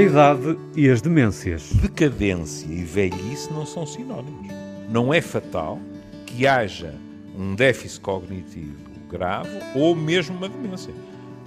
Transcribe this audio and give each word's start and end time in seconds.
A 0.00 0.02
idade 0.02 0.58
e 0.74 0.88
as 0.88 1.02
demências. 1.02 1.74
Decadência 1.74 2.66
e 2.72 2.82
velhice 2.84 3.52
não 3.52 3.66
são 3.66 3.84
sinónimos. 3.84 4.48
Não 4.88 5.12
é 5.12 5.20
fatal 5.20 5.78
que 6.24 6.46
haja 6.46 6.94
um 7.38 7.54
déficit 7.54 8.00
cognitivo 8.00 8.78
grave 9.10 9.50
ou 9.74 9.94
mesmo 9.94 10.38
uma 10.38 10.48
demência. 10.48 10.94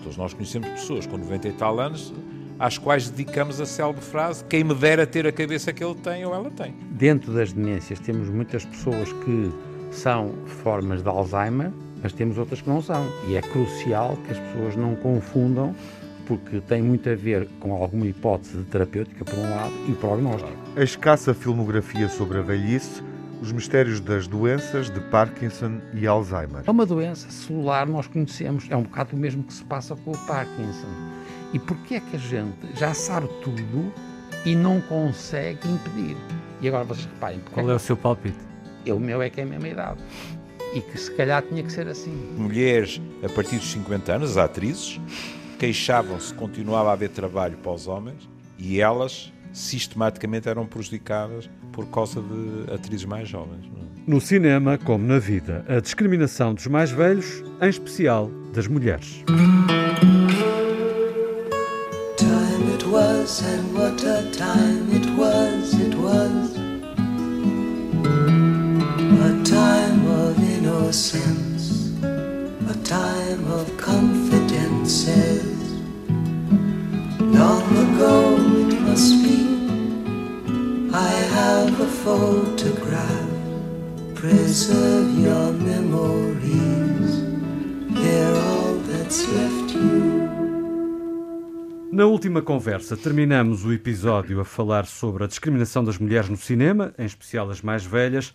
Todos 0.03 0.17
nós 0.17 0.35
conhecemos 0.35 0.69
pessoas 0.69 1.07
com 1.07 1.17
90 1.17 1.47
e 1.47 1.53
tal 1.53 1.79
anos 1.79 2.13
às 2.59 2.77
quais 2.77 3.09
dedicamos 3.09 3.59
a 3.59 3.65
célebre 3.65 4.03
frase 4.03 4.45
quem 4.45 4.63
me 4.63 4.75
dera 4.75 5.07
ter 5.07 5.25
a 5.25 5.31
cabeça 5.31 5.73
que 5.73 5.83
ele 5.83 5.95
tem 5.95 6.23
ou 6.23 6.35
ela 6.35 6.51
tem. 6.51 6.75
Dentro 6.91 7.33
das 7.33 7.51
demências 7.51 7.99
temos 8.01 8.29
muitas 8.29 8.63
pessoas 8.63 9.11
que 9.11 9.51
são 9.89 10.31
formas 10.45 11.01
de 11.01 11.09
Alzheimer, 11.09 11.71
mas 12.03 12.13
temos 12.13 12.37
outras 12.37 12.61
que 12.61 12.69
não 12.69 12.83
são. 12.83 13.03
E 13.27 13.35
é 13.35 13.41
crucial 13.41 14.15
que 14.27 14.31
as 14.31 14.37
pessoas 14.37 14.75
não 14.75 14.95
confundam 14.95 15.75
porque 16.25 16.61
tem 16.61 16.81
muito 16.81 17.09
a 17.09 17.15
ver 17.15 17.47
com 17.59 17.73
alguma 17.73 18.05
hipótese 18.05 18.57
de 18.57 18.63
terapêutica, 18.65 19.25
por 19.25 19.35
um 19.35 19.49
lado, 19.49 19.73
e 19.87 19.93
prognóstico. 19.93 20.51
A 20.75 20.83
escassa 20.83 21.33
filmografia 21.33 22.07
sobre 22.09 22.39
a 22.39 22.41
velhice, 22.41 23.03
os 23.41 23.51
mistérios 23.51 23.99
das 23.99 24.25
doenças 24.25 24.89
de 24.89 24.99
Parkinson 24.99 25.81
e 25.93 26.07
Alzheimer. 26.07 26.63
É 26.65 26.71
uma 26.71 26.85
doença 26.85 27.29
celular, 27.29 27.85
nós 27.85 28.07
conhecemos, 28.07 28.67
é 28.69 28.77
um 28.77 28.83
bocado 28.83 29.15
o 29.15 29.19
mesmo 29.19 29.43
que 29.43 29.53
se 29.53 29.63
passa 29.65 29.95
com 29.95 30.11
o 30.11 30.17
Parkinson. 30.19 30.87
E 31.53 31.59
porquê 31.59 31.95
é 31.95 31.99
que 31.99 32.15
a 32.15 32.19
gente 32.19 32.55
já 32.75 32.93
sabe 32.93 33.27
tudo 33.43 33.91
e 34.45 34.55
não 34.55 34.79
consegue 34.81 35.67
impedir? 35.67 36.17
E 36.61 36.67
agora 36.67 36.85
vocês 36.85 37.05
reparem. 37.05 37.41
Qual 37.51 37.69
é 37.69 37.75
o 37.75 37.79
seu 37.79 37.97
palpite? 37.97 38.37
Eu, 38.85 38.95
o 38.95 38.99
meu 38.99 39.21
é 39.21 39.29
que 39.29 39.41
é 39.41 39.43
a 39.43 39.47
mesma 39.47 39.67
idade. 39.67 39.99
E 40.73 40.81
que 40.81 40.97
se 40.97 41.11
calhar 41.11 41.43
tinha 41.43 41.61
que 41.61 41.71
ser 41.71 41.87
assim. 41.87 42.11
Mulheres 42.37 43.01
a 43.23 43.29
partir 43.29 43.57
dos 43.57 43.69
50 43.71 44.13
anos, 44.13 44.31
as 44.31 44.37
atrizes, 44.37 44.99
queixavam-se 45.63 46.33
que 46.33 46.39
continuava 46.39 46.89
a 46.89 46.91
haver 46.91 47.07
trabalho 47.07 47.55
para 47.55 47.71
os 47.71 47.87
homens 47.87 48.29
e 48.59 48.81
elas 48.81 49.31
sistematicamente 49.53 50.49
eram 50.49 50.65
prejudicadas 50.65 51.49
por 51.71 51.85
causa 51.87 52.21
de 52.21 52.73
atrizes 52.73 53.05
mais 53.05 53.29
jovens. 53.29 53.63
É? 53.63 53.69
No 54.05 54.19
cinema, 54.19 54.77
como 54.77 55.07
na 55.07 55.19
vida, 55.19 55.63
a 55.69 55.79
discriminação 55.79 56.53
dos 56.53 56.67
mais 56.67 56.91
velhos, 56.91 57.41
em 57.61 57.69
especial 57.69 58.29
das 58.53 58.67
mulheres. 58.67 59.23
Time 62.17 62.73
it 62.73 62.85
was 62.85 63.41
and 63.43 63.73
what 63.73 64.05
a 64.05 64.21
time 64.31 64.93
it 64.93 65.07
was, 65.17 65.73
it 65.75 65.95
was 65.95 66.57
A 69.21 69.43
time 69.45 70.07
of 70.07 70.37
innocence, 70.43 71.32
photograph 82.03 83.31
Preserve 84.13 85.09
your 85.19 85.53
memories 85.53 87.21
They're 87.91 88.35
all 88.35 88.75
that's 88.89 89.25
left 89.31 89.73
you 89.73 90.23
Na 91.93 92.05
última 92.05 92.41
conversa, 92.41 92.97
terminamos 92.97 93.63
o 93.63 93.71
episódio 93.71 94.41
a 94.41 94.45
falar 94.45 94.85
sobre 94.85 95.23
a 95.23 95.27
discriminação 95.27 95.83
das 95.83 95.97
mulheres 95.97 96.27
no 96.27 96.35
cinema, 96.35 96.93
em 96.97 97.05
especial 97.05 97.49
as 97.51 97.61
mais 97.61 97.85
velhas, 97.85 98.33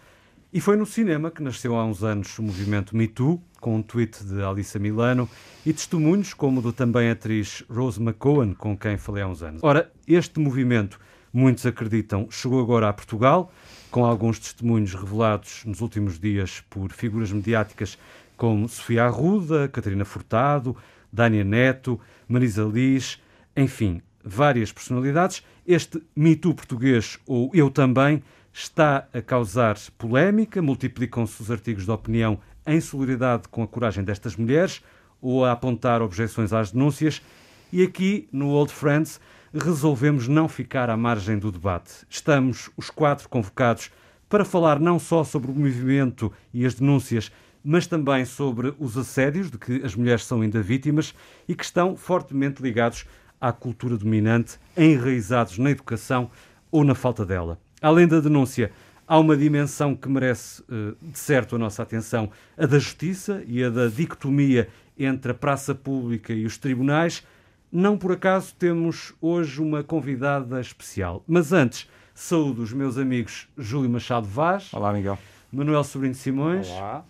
e 0.52 0.60
foi 0.60 0.76
no 0.76 0.86
cinema 0.86 1.30
que 1.30 1.42
nasceu 1.42 1.76
há 1.76 1.84
uns 1.84 2.04
anos 2.04 2.38
o 2.38 2.42
movimento 2.42 2.96
Me 2.96 3.08
Too, 3.08 3.42
com 3.60 3.74
um 3.74 3.82
tweet 3.82 4.24
de 4.24 4.40
Alissa 4.42 4.78
Milano 4.78 5.28
e 5.66 5.72
testemunhos 5.72 6.32
como 6.32 6.60
o 6.60 6.62
do 6.62 6.72
também 6.72 7.10
atriz 7.10 7.64
Rose 7.68 8.00
McCowan, 8.00 8.54
com 8.54 8.78
quem 8.78 8.96
falei 8.96 9.24
há 9.24 9.26
uns 9.26 9.42
anos. 9.42 9.60
Ora, 9.62 9.90
este 10.06 10.38
movimento, 10.38 10.98
muitos 11.38 11.64
acreditam, 11.64 12.26
chegou 12.32 12.60
agora 12.60 12.88
a 12.88 12.92
Portugal, 12.92 13.52
com 13.92 14.04
alguns 14.04 14.40
testemunhos 14.40 14.92
revelados 14.92 15.64
nos 15.64 15.80
últimos 15.80 16.18
dias 16.18 16.64
por 16.68 16.90
figuras 16.90 17.30
mediáticas 17.30 17.96
como 18.36 18.68
Sofia 18.68 19.04
Arruda, 19.04 19.68
Catarina 19.68 20.04
Furtado, 20.04 20.76
Dânia 21.12 21.44
Neto, 21.44 22.00
Marisa 22.26 22.64
Liz, 22.64 23.22
enfim, 23.56 24.02
várias 24.22 24.72
personalidades. 24.72 25.44
Este 25.64 26.02
Me 26.14 26.34
Too 26.34 26.54
português, 26.54 27.20
ou 27.24 27.52
Eu 27.54 27.70
Também, 27.70 28.20
está 28.52 29.06
a 29.14 29.22
causar 29.22 29.76
polémica, 29.96 30.60
multiplicam-se 30.60 31.40
os 31.40 31.52
artigos 31.52 31.84
de 31.84 31.90
opinião 31.92 32.40
em 32.66 32.80
solidariedade 32.80 33.46
com 33.48 33.62
a 33.62 33.68
coragem 33.68 34.02
destas 34.02 34.34
mulheres 34.34 34.82
ou 35.22 35.44
a 35.44 35.52
apontar 35.52 36.02
objeções 36.02 36.52
às 36.52 36.72
denúncias. 36.72 37.22
E 37.72 37.84
aqui, 37.84 38.28
no 38.32 38.48
Old 38.48 38.72
Friends, 38.72 39.20
resolvemos 39.52 40.28
não 40.28 40.48
ficar 40.48 40.90
à 40.90 40.96
margem 40.96 41.38
do 41.38 41.50
debate. 41.50 42.06
Estamos 42.08 42.70
os 42.76 42.90
quatro 42.90 43.28
convocados 43.28 43.90
para 44.28 44.44
falar 44.44 44.78
não 44.78 44.98
só 44.98 45.24
sobre 45.24 45.50
o 45.50 45.54
movimento 45.54 46.32
e 46.52 46.66
as 46.66 46.74
denúncias, 46.74 47.32
mas 47.64 47.86
também 47.86 48.24
sobre 48.24 48.74
os 48.78 48.96
assédios 48.96 49.50
de 49.50 49.58
que 49.58 49.82
as 49.84 49.94
mulheres 49.94 50.24
são 50.24 50.42
ainda 50.42 50.62
vítimas 50.62 51.14
e 51.48 51.54
que 51.54 51.64
estão 51.64 51.96
fortemente 51.96 52.62
ligados 52.62 53.06
à 53.40 53.52
cultura 53.52 53.96
dominante, 53.96 54.58
enraizados 54.76 55.58
na 55.58 55.70
educação 55.70 56.30
ou 56.70 56.84
na 56.84 56.94
falta 56.94 57.24
dela. 57.24 57.58
Além 57.80 58.06
da 58.06 58.20
denúncia, 58.20 58.70
há 59.06 59.18
uma 59.18 59.36
dimensão 59.36 59.94
que 59.94 60.08
merece, 60.08 60.62
eh, 60.70 60.94
de 61.00 61.18
certo, 61.18 61.56
a 61.56 61.58
nossa 61.58 61.82
atenção: 61.82 62.30
a 62.56 62.66
da 62.66 62.78
justiça 62.78 63.42
e 63.46 63.62
a 63.62 63.70
da 63.70 63.86
dicotomia 63.86 64.68
entre 64.98 65.32
a 65.32 65.34
praça 65.34 65.74
pública 65.74 66.32
e 66.32 66.44
os 66.44 66.58
tribunais. 66.58 67.24
Não 67.70 67.98
por 67.98 68.12
acaso 68.12 68.54
temos 68.58 69.12
hoje 69.20 69.60
uma 69.60 69.84
convidada 69.84 70.58
especial. 70.58 71.22
Mas 71.28 71.52
antes, 71.52 71.88
saúdo 72.14 72.62
os 72.62 72.72
meus 72.72 72.96
amigos 72.96 73.46
Júlio 73.58 73.90
Machado 73.90 74.26
Vaz. 74.26 74.72
Olá, 74.72 74.90
Miguel. 74.90 75.18
Manuel 75.52 75.84
Sobrinho 75.84 76.14
Simões. 76.14 76.68
Olá. 76.68 77.04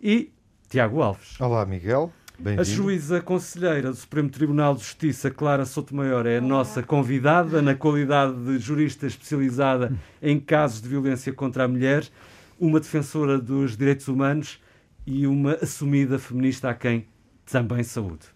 E 0.00 0.30
Tiago 0.68 1.00
Alves. 1.00 1.40
Olá, 1.40 1.64
Miguel. 1.64 2.12
A 2.58 2.62
juíza 2.62 3.22
conselheira 3.22 3.88
do 3.88 3.96
Supremo 3.96 4.28
Tribunal 4.28 4.74
de 4.74 4.82
Justiça, 4.82 5.30
Clara 5.30 5.64
Sotomayor, 5.64 6.26
é 6.26 6.36
a 6.36 6.40
nossa 6.42 6.82
convidada 6.82 7.62
na 7.62 7.74
qualidade 7.74 8.34
de 8.44 8.58
jurista 8.58 9.06
especializada 9.06 9.96
em 10.20 10.38
casos 10.38 10.82
de 10.82 10.88
violência 10.88 11.32
contra 11.32 11.64
a 11.64 11.68
mulher, 11.68 12.06
uma 12.60 12.78
defensora 12.78 13.38
dos 13.38 13.74
direitos 13.74 14.06
humanos 14.08 14.60
e 15.06 15.26
uma 15.26 15.54
assumida 15.54 16.18
feminista 16.18 16.68
a 16.68 16.74
quem 16.74 17.06
também 17.46 17.82
saúde. 17.82 18.35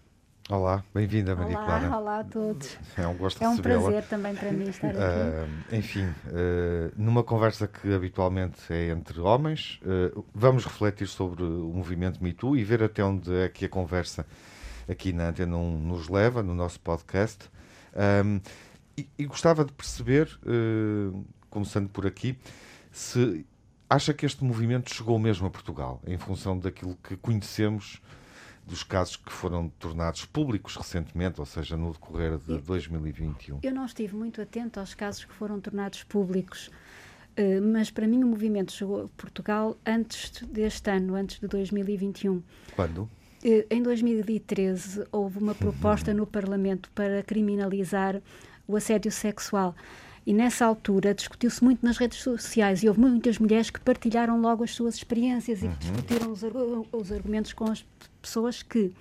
Olá, 0.51 0.83
bem-vinda, 0.93 1.33
Maria 1.33 1.57
olá, 1.57 1.65
Clara. 1.65 1.97
Olá 1.97 2.19
a 2.19 2.23
todos. 2.25 2.77
É 2.97 3.07
um 3.07 3.15
gosto 3.15 3.41
É 3.41 3.47
um 3.47 3.57
prazer 3.57 4.03
também 4.03 4.35
para 4.35 4.51
mim 4.51 4.67
estar 4.67 4.89
aqui. 4.89 4.97
Uh, 4.99 5.75
enfim, 5.77 6.03
uh, 6.03 6.91
numa 6.97 7.23
conversa 7.23 7.69
que 7.69 7.93
habitualmente 7.93 8.59
é 8.69 8.89
entre 8.89 9.21
homens, 9.21 9.79
uh, 9.85 10.25
vamos 10.35 10.65
refletir 10.65 11.07
sobre 11.07 11.41
o 11.41 11.71
movimento 11.73 12.21
Me 12.21 12.33
Too 12.33 12.57
e 12.57 12.65
ver 12.65 12.83
até 12.83 13.01
onde 13.01 13.33
é 13.33 13.47
que 13.47 13.63
a 13.63 13.69
conversa 13.69 14.27
aqui 14.89 15.13
na 15.13 15.29
Antena 15.29 15.55
1 15.55 15.79
nos 15.83 16.09
leva, 16.09 16.43
no 16.43 16.53
nosso 16.53 16.81
podcast. 16.81 17.49
Um, 17.95 18.41
e, 18.97 19.07
e, 19.17 19.25
gostava 19.25 19.63
de 19.63 19.71
perceber, 19.71 20.37
começando 21.49 21.87
por 21.87 22.05
aqui, 22.05 22.37
se 22.91 23.45
acha 23.89 24.13
que 24.13 24.25
este 24.25 24.43
movimento 24.43 24.93
chegou 24.93 25.17
mesmo 25.17 25.47
a 25.47 25.49
Portugal, 25.49 26.01
em 26.05 26.17
função 26.17 26.59
daquilo 26.59 26.97
que 27.01 27.15
conhecemos 27.15 28.01
dos 28.71 28.83
casos 28.83 29.17
que 29.17 29.31
foram 29.33 29.67
tornados 29.67 30.23
públicos 30.23 30.77
recentemente, 30.77 31.41
ou 31.41 31.45
seja, 31.45 31.75
no 31.75 31.91
decorrer 31.91 32.37
de 32.37 32.57
2021? 32.59 33.59
Eu 33.61 33.73
não 33.73 33.85
estive 33.85 34.15
muito 34.15 34.41
atento 34.41 34.79
aos 34.79 34.93
casos 34.93 35.25
que 35.25 35.33
foram 35.33 35.59
tornados 35.59 36.03
públicos, 36.03 36.71
eh, 37.35 37.59
mas 37.59 37.91
para 37.91 38.07
mim 38.07 38.23
o 38.23 38.27
movimento 38.27 38.71
chegou 38.71 39.03
a 39.03 39.07
Portugal 39.09 39.75
antes 39.85 40.41
deste 40.47 40.89
ano, 40.89 41.15
antes 41.15 41.37
de 41.41 41.49
2021. 41.49 42.41
Quando? 42.73 43.09
Eh, 43.43 43.67
em 43.69 43.83
2013 43.83 45.05
houve 45.11 45.39
uma 45.39 45.53
proposta 45.53 46.13
no 46.13 46.25
Parlamento 46.25 46.89
para 46.95 47.21
criminalizar 47.23 48.21
o 48.65 48.77
assédio 48.77 49.11
sexual. 49.11 49.75
E 50.25 50.33
nessa 50.33 50.65
altura 50.65 51.15
discutiu-se 51.15 51.63
muito 51.63 51.83
nas 51.83 51.97
redes 51.97 52.19
sociais 52.19 52.83
e 52.83 52.87
houve 52.87 52.99
muitas 52.99 53.39
mulheres 53.39 53.69
que 53.69 53.79
partilharam 53.79 54.39
logo 54.39 54.63
as 54.63 54.71
suas 54.71 54.95
experiências 54.95 55.61
uhum. 55.61 55.71
e 55.71 55.75
discutiram 55.75 56.31
os, 56.31 56.41
os, 56.91 57.11
argumentos 57.11 57.53
com 57.53 57.65
as 57.71 57.83
pessoas 58.21 58.61
que, 58.61 58.93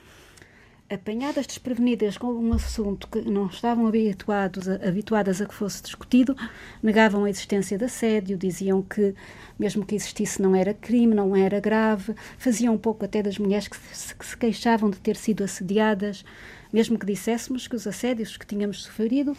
apanhadas 0.88 1.46
desprevenidas 1.46 2.17
com 2.17 2.28
um 2.28 2.55
assunto 2.55 3.06
que 3.06 3.20
não 3.20 3.46
estavam 3.46 3.87
habituados 3.87 4.67
a, 4.67 4.76
habituadas 4.76 5.43
a 5.43 5.46
que 5.46 5.52
fosse 5.52 5.82
discutido, 5.82 6.34
negavam 6.82 7.25
a 7.25 7.31
existência 7.31 7.76
de 7.76 7.84
assédio, 7.84 8.38
diziam 8.38 8.81
que, 8.81 9.14
mesmo 9.58 9.84
que 9.84 9.96
existisse, 9.96 10.40
não 10.40 10.56
era 10.56 10.72
crime, 10.72 11.14
não 11.14 11.37
era 11.37 11.61
grave, 11.61 12.14
faziam 12.38 12.72
um 12.72 12.78
pouco 12.78 13.05
até 13.05 13.22
das 13.22 13.37
mulheres 13.37 13.69
que 13.69 13.76
se, 13.76 14.14
que 14.14 14.25
se 14.25 14.37
queixavam 14.38 14.88
de 14.88 14.99
ter 14.99 15.17
sido 15.17 15.44
assediadas, 15.44 16.25
mesmo 16.72 16.99
que 16.99 17.05
disséssemos 17.05 17.69
que 17.69 17.76
os 17.76 17.87
assédios 17.87 18.38
que 18.38 18.46
tínhamos 18.46 18.84
sofrido 18.84 19.37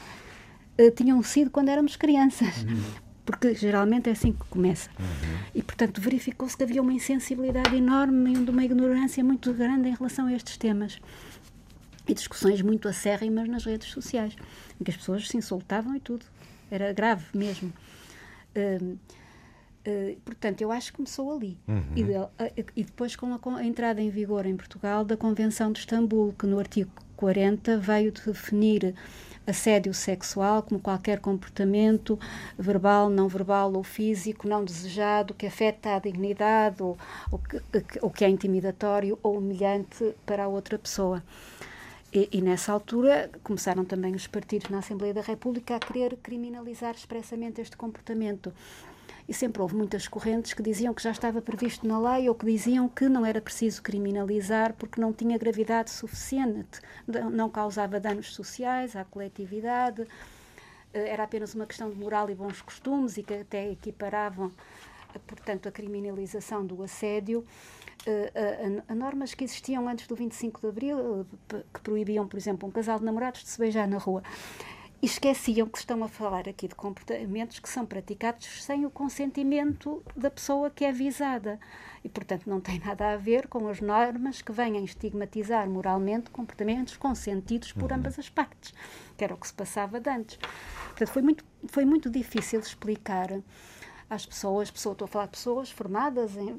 uh, 0.82 0.92
tinham 0.92 1.22
sido 1.24 1.50
quando 1.50 1.70
éramos 1.70 1.96
crianças. 1.96 2.64
Uhum. 2.64 3.12
Porque 3.26 3.54
geralmente 3.54 4.10
é 4.10 4.14
assim 4.14 4.34
que 4.34 4.44
começa. 4.50 4.90
Uhum. 5.00 5.40
E, 5.56 5.62
portanto, 5.62 6.02
verificou-se 6.02 6.58
que 6.58 6.64
havia 6.64 6.82
uma 6.82 6.92
insensibilidade 6.92 7.76
enorme 7.76 8.34
e 8.34 8.38
uma 8.50 8.64
ignorância 8.64 9.24
muito 9.24 9.54
grande 9.54 9.90
em 9.90 9.94
relação 9.94 10.26
a 10.26 10.34
estes 10.34 10.58
temas. 10.58 11.00
e 12.08 12.14
discussões 12.14 12.62
muito 12.62 12.88
acérrimas 12.88 13.48
nas 13.48 13.64
redes 13.64 13.90
sociais, 13.90 14.36
em 14.80 14.84
que 14.84 14.90
as 14.90 14.98
pessoas 14.98 15.28
se 15.28 15.38
insultavam 15.38 15.96
e 15.96 16.00
tudo. 16.00 16.26
Era 16.70 16.92
grave 16.94 17.26
mesmo. 17.34 17.72
Uh, 18.56 18.98
uh, 19.88 20.20
portanto, 20.26 20.62
eu 20.62 20.72
acho 20.72 20.92
que 20.92 20.98
começou 20.98 21.32
ali. 21.34 21.58
Uhum. 21.68 21.84
E, 21.96 22.04
de, 22.04 22.12
uh, 22.18 22.30
e, 22.76 22.84
depois 22.84 23.16
com 23.16 23.34
a, 23.34 23.40
com 23.40 23.56
a, 23.56 23.64
entrada 23.64 24.02
em 24.02 24.10
vigor 24.10 24.46
em 24.46 24.56
Portugal 24.56 25.06
da 25.06 25.16
Convenção 25.16 25.72
de 25.72 25.80
Istambul, 25.80 26.34
que 26.38 26.48
no 26.48 26.60
artigo 26.60 26.92
40 27.18 27.78
veio 27.78 28.12
definir 28.12 28.96
assédio 29.46 29.94
sexual 29.94 30.64
como 30.64 30.80
qualquer 30.80 31.20
comportamento 31.20 32.20
verbal, 32.58 33.10
não 33.10 33.28
verbal 33.28 33.74
ou 33.74 33.84
físico 33.84 34.48
não 34.48 34.64
desejado 34.64 35.34
que 35.34 35.46
afeta 35.46 35.96
a 35.96 36.00
dignidade 36.00 36.82
ou, 36.82 36.98
ou, 37.32 37.40
que, 37.40 37.62
ou 38.02 38.10
que 38.10 38.24
é 38.24 38.30
intimidatório 38.30 39.18
ou 39.24 39.38
humilhante 39.38 40.14
para 40.26 40.46
a 40.46 40.48
outra 40.48 40.78
pessoa. 40.78 41.24
E, 42.14 42.28
e, 42.30 42.42
nessa 42.42 42.74
altura 42.74 43.30
começaram 43.42 43.86
também 43.86 44.14
os 44.14 44.28
partidos 44.28 44.70
na 44.70 44.80
Assembleia 44.80 45.14
da 45.14 45.22
República 45.22 45.78
a 45.78 45.80
querer 45.80 46.18
criminalizar 46.22 46.94
expressamente 46.94 47.62
este 47.62 47.78
comportamento. 47.78 48.54
E 49.28 49.34
sempre 49.34 49.62
houve 49.62 49.76
muitas 49.76 50.08
correntes 50.08 50.54
que 50.54 50.62
diziam 50.62 50.94
que 50.94 51.02
já 51.02 51.12
estava 51.12 51.42
previsto 51.42 51.88
na 51.88 52.00
lei 52.00 52.28
ou 52.28 52.36
que 52.36 52.46
diziam 52.46 52.90
que 52.90 53.08
não 53.08 53.26
era 53.26 53.42
preciso 53.42 53.82
criminalizar 53.82 54.74
porque 54.74 55.00
não 55.00 55.14
tinha 55.14 55.38
gravidade 55.38 55.92
suficiente, 55.92 56.80
não 57.32 57.50
causava 57.50 58.00
danos 58.00 58.34
sociais 58.34 58.96
à 58.96 59.06
coletividade, 59.06 60.08
eh, 60.94 61.10
era 61.10 61.24
apenas 61.24 61.54
uma 61.56 61.66
questão 61.66 61.90
de 61.90 61.98
moral 61.98 62.30
e 62.30 62.36
bons 62.36 62.62
costumes 62.62 63.18
e 63.18 63.24
que 63.24 63.34
até 63.34 63.72
equiparavam, 63.72 64.52
eh, 65.14 65.20
portanto, 65.26 65.68
a 65.68 65.72
criminalização 65.72 66.66
do 66.66 66.82
assédio 66.84 67.46
a, 68.08 68.90
a, 68.90 68.94
a, 68.94 68.96
normas 68.96 69.34
que 69.34 69.44
existiam 69.44 69.88
antes 69.88 70.08
do 70.08 70.16
25 70.16 70.62
de 70.62 70.68
Abril, 70.68 71.26
eh, 71.54 71.64
que 71.74 71.82
proibiam, 71.82 72.28
por 72.28 72.38
exemplo, 72.38 72.68
um 72.68 72.72
casal 72.72 73.00
de 73.00 73.06
namorados 73.06 73.44
de 73.44 73.50
se 73.50 73.60
beijar 73.60 73.88
na 73.88 73.98
rua. 73.98 74.24
E 75.02 75.08
esqueciam 75.08 75.68
que 75.68 75.80
estão 75.80 76.04
a 76.04 76.08
falar 76.08 76.48
aqui 76.48 76.68
de 76.68 76.76
comportamentos 76.76 77.58
que 77.58 77.68
são 77.68 77.88
praticados 77.88 78.64
sem 78.64 78.86
o 78.86 78.90
consentimento 78.92 80.04
da 80.16 80.30
pessoa 80.30 80.70
que 80.70 80.86
é 80.86 80.92
visada. 80.92 81.60
E, 82.04 82.10
portanto, 82.10 82.48
não 82.48 82.62
tem 82.62 82.78
nada 82.78 83.12
a 83.12 83.18
ver 83.18 83.48
com 83.48 83.68
as 83.68 83.82
normas 83.82 84.44
que 84.44 84.52
venham 84.52 84.84
estigmatizar 84.84 85.68
moralmente 85.68 86.30
comportamentos 86.30 86.98
consentidos 86.98 87.72
por 87.72 87.90
uhum. 87.90 87.98
ambas 87.98 88.20
as 88.20 88.30
partes, 88.30 88.76
que 89.18 89.24
era 89.24 89.34
o 89.34 89.38
que 89.38 89.48
se 89.48 89.54
passava 89.56 90.00
de 90.00 90.08
antes. 90.08 90.38
Portanto, 90.90 91.10
foi 91.10 91.22
muito, 91.24 91.44
foi 91.66 91.84
muito 91.84 92.08
difícil 92.08 92.60
explicar 92.60 93.42
às 94.08 94.24
pessoas, 94.28 94.70
pessoa, 94.70 94.94
estou 94.94 95.06
a 95.06 95.10
falar 95.10 95.26
de 95.26 95.32
pessoas 95.32 95.72
formadas 95.72 96.38
em, 96.38 96.50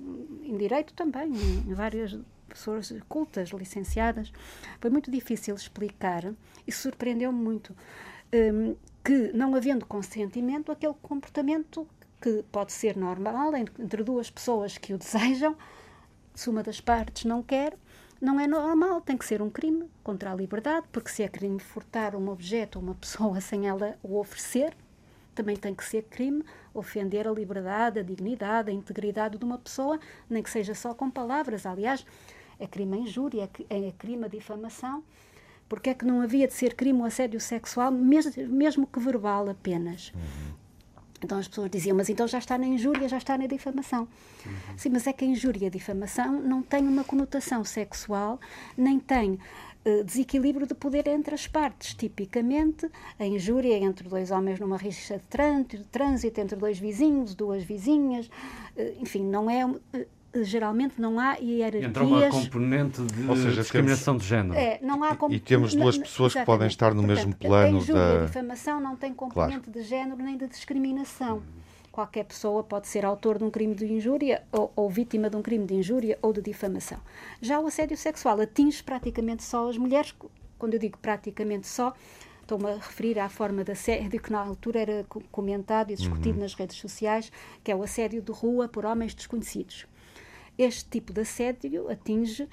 em 0.42 0.56
direito 0.56 0.94
também, 0.94 1.32
em, 1.32 1.70
em 1.70 1.74
várias 1.74 2.18
pessoas 2.48 2.92
cultas, 3.08 3.50
licenciadas. 3.50 4.32
Foi 4.80 4.90
muito 4.90 5.12
difícil 5.12 5.54
explicar 5.54 6.34
e 6.66 6.72
surpreendeu-me 6.72 7.38
muito 7.38 7.74
um, 8.32 8.76
que, 9.04 9.32
não 9.32 9.54
havendo 9.54 9.84
consentimento, 9.84 10.72
aquele 10.72 10.94
comportamento 11.02 11.86
que 12.20 12.44
pode 12.52 12.72
ser 12.72 12.96
normal 12.96 13.54
entre 13.56 14.02
duas 14.02 14.30
pessoas 14.30 14.78
que 14.78 14.94
o 14.94 14.98
desejam, 14.98 15.56
se 16.34 16.48
uma 16.48 16.62
das 16.62 16.80
partes 16.80 17.24
não 17.24 17.42
quer, 17.42 17.76
não 18.20 18.38
é 18.38 18.46
normal, 18.46 19.00
tem 19.00 19.16
que 19.16 19.24
ser 19.24 19.42
um 19.42 19.50
crime 19.50 19.90
contra 20.04 20.30
a 20.30 20.34
liberdade, 20.34 20.86
porque 20.92 21.10
se 21.10 21.22
é 21.22 21.28
crime 21.28 21.58
furtar 21.58 22.14
um 22.14 22.28
objeto 22.28 22.78
ou 22.78 22.84
uma 22.84 22.94
pessoa 22.94 23.40
sem 23.42 23.68
ela 23.68 23.98
o 24.02 24.18
oferecer, 24.18 24.76
também 25.34 25.56
tem 25.56 25.74
que 25.74 25.84
ser 25.84 26.04
crime 26.04 26.44
ofender 26.74 27.26
a 27.26 27.32
liberdade, 27.32 27.98
a 27.98 28.02
dignidade, 28.02 28.70
a 28.70 28.72
integridade 28.72 29.38
de 29.38 29.44
uma 29.44 29.58
pessoa, 29.58 29.98
nem 30.28 30.42
que 30.42 30.50
seja 30.50 30.74
só 30.74 30.94
com 30.94 31.10
palavras. 31.10 31.66
Aliás, 31.66 32.04
é 32.60 32.66
crime 32.66 32.98
a 32.98 33.00
injúria, 33.00 33.50
é, 33.68 33.88
é 33.88 33.92
crime 33.92 34.26
a 34.26 34.28
difamação. 34.28 35.02
Porque 35.72 35.88
é 35.88 35.94
que 35.94 36.04
não 36.04 36.20
havia 36.20 36.46
de 36.46 36.52
ser 36.52 36.74
crime 36.74 37.00
o 37.00 37.04
assédio 37.06 37.40
sexual, 37.40 37.90
mesmo, 37.90 38.30
mesmo 38.48 38.86
que 38.86 39.00
verbal 39.00 39.48
apenas? 39.48 40.12
Uhum. 40.14 40.52
Então 41.24 41.38
as 41.38 41.48
pessoas 41.48 41.70
diziam, 41.70 41.96
mas 41.96 42.10
então 42.10 42.28
já 42.28 42.36
está 42.36 42.58
na 42.58 42.66
injúria, 42.66 43.08
já 43.08 43.16
está 43.16 43.38
na 43.38 43.46
difamação. 43.46 44.06
Uhum. 44.44 44.52
Sim, 44.76 44.90
mas 44.90 45.06
é 45.06 45.14
que 45.14 45.24
a 45.24 45.28
injúria 45.28 45.64
e 45.64 45.66
a 45.68 45.70
difamação 45.70 46.42
não 46.42 46.60
têm 46.60 46.86
uma 46.86 47.04
conotação 47.04 47.64
sexual, 47.64 48.38
nem 48.76 49.00
tem 49.00 49.38
eh, 49.82 50.02
desequilíbrio 50.04 50.66
de 50.66 50.74
poder 50.74 51.08
entre 51.08 51.34
as 51.34 51.46
partes. 51.46 51.94
Tipicamente, 51.94 52.86
a 53.18 53.24
injúria 53.24 53.78
entre 53.78 54.06
dois 54.06 54.30
homens 54.30 54.60
numa 54.60 54.76
rixa 54.76 55.16
de 55.16 55.24
trânsito, 55.24 56.38
entre 56.38 56.54
dois 56.54 56.78
vizinhos, 56.78 57.34
duas 57.34 57.62
vizinhas, 57.62 58.26
uh, 58.76 59.00
enfim, 59.00 59.24
não 59.24 59.48
é. 59.48 59.64
Uh, 59.64 59.78
geralmente 60.42 61.00
não 61.00 61.18
há 61.18 61.34
hierarquias. 61.34 61.84
Entra 61.84 62.04
uma 62.04 62.28
componente 62.30 63.02
de 63.02 63.28
Ou 63.28 63.36
seja, 63.36 63.60
discriminação 63.60 64.14
temos, 64.14 64.22
de 64.22 64.28
género. 64.28 64.54
É, 64.58 64.78
não 64.82 65.02
há 65.02 65.16
e, 65.28 65.34
e 65.34 65.40
temos 65.40 65.74
duas 65.74 65.98
pessoas 65.98 66.32
que 66.32 66.44
podem 66.44 66.66
estar 66.66 66.94
no 66.94 67.02
Portanto, 67.02 67.16
mesmo 67.16 67.36
plano. 67.36 67.76
A 67.76 67.80
injúria 67.80 68.02
da... 68.02 68.22
a 68.22 68.26
difamação 68.26 68.80
não 68.80 68.96
tem 68.96 69.12
componente 69.12 69.70
claro. 69.70 69.78
de 69.78 69.82
género 69.82 70.22
nem 70.22 70.36
de 70.36 70.46
discriminação 70.46 71.42
qualquer 71.92 72.24
pessoa 72.24 72.64
pode 72.64 72.88
ser 72.88 73.04
autor 73.04 73.36
de 73.36 73.44
um 73.44 73.50
crime 73.50 73.74
de 73.74 73.84
injúria 73.84 74.42
ou, 74.50 74.72
ou, 74.74 74.88
vítima 74.88 75.28
de 75.28 75.36
um 75.36 75.42
crime 75.42 75.66
de 75.66 75.74
injúria 75.74 76.18
ou 76.22 76.32
de 76.32 76.40
difamação. 76.40 76.98
Já 77.40 77.60
o 77.60 77.66
assédio 77.66 77.98
sexual 77.98 78.40
atinge 78.40 78.82
praticamente 78.82 79.44
só 79.44 79.68
as 79.68 79.76
mulheres, 79.76 80.14
quando 80.58 80.72
eu 80.72 80.80
digo 80.80 80.96
praticamente 80.96 81.68
só, 81.68 81.92
estou-me 82.40 82.70
a 82.70 82.74
referir 82.76 83.18
à 83.18 83.28
forma 83.28 83.62
de 83.62 83.72
assédio 83.72 84.20
que 84.20 84.32
na 84.32 84.40
altura 84.40 84.80
era 84.80 85.06
comentado 85.30 85.90
e 85.90 85.94
discutido 85.94 86.36
uhum. 86.36 86.42
nas 86.42 86.54
redes 86.54 86.78
sociais, 86.78 87.30
que 87.62 87.70
é 87.70 87.76
o 87.76 87.82
assédio 87.82 88.22
de 88.22 88.32
rua 88.32 88.68
por 88.68 88.86
homens 88.86 89.14
desconhecidos. 89.14 89.86
Este 90.58 90.84
tipo 90.88 91.12
de 91.12 91.22
assédio 91.22 91.90
atinge 91.90 92.48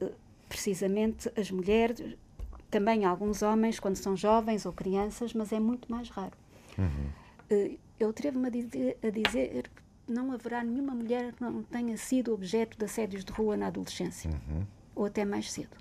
eh, 0.00 0.12
precisamente 0.48 1.30
as 1.38 1.50
mulheres, 1.50 2.16
também 2.70 3.04
alguns 3.04 3.42
homens 3.42 3.80
quando 3.80 3.96
são 3.96 4.16
jovens 4.16 4.66
ou 4.66 4.72
crianças, 4.72 5.32
mas 5.34 5.52
é 5.52 5.58
muito 5.58 5.90
mais 5.90 6.08
raro. 6.10 6.36
Uhum. 6.78 7.10
Uh, 7.50 7.78
eu 7.98 8.10
atrevo-me 8.10 8.46
a 8.46 8.50
dizer, 8.50 8.98
a 9.02 9.10
dizer 9.10 9.68
que 9.74 9.82
não 10.12 10.32
haverá 10.32 10.62
nenhuma 10.64 10.94
mulher 10.94 11.32
que 11.32 11.42
não 11.42 11.62
tenha 11.62 11.96
sido 11.96 12.32
objeto 12.32 12.78
de 12.78 12.84
assédios 12.84 13.24
de 13.24 13.32
rua 13.32 13.56
na 13.56 13.66
adolescência, 13.66 14.30
uhum. 14.30 14.64
ou 14.94 15.04
até 15.04 15.24
mais 15.24 15.50
cedo. 15.50 15.76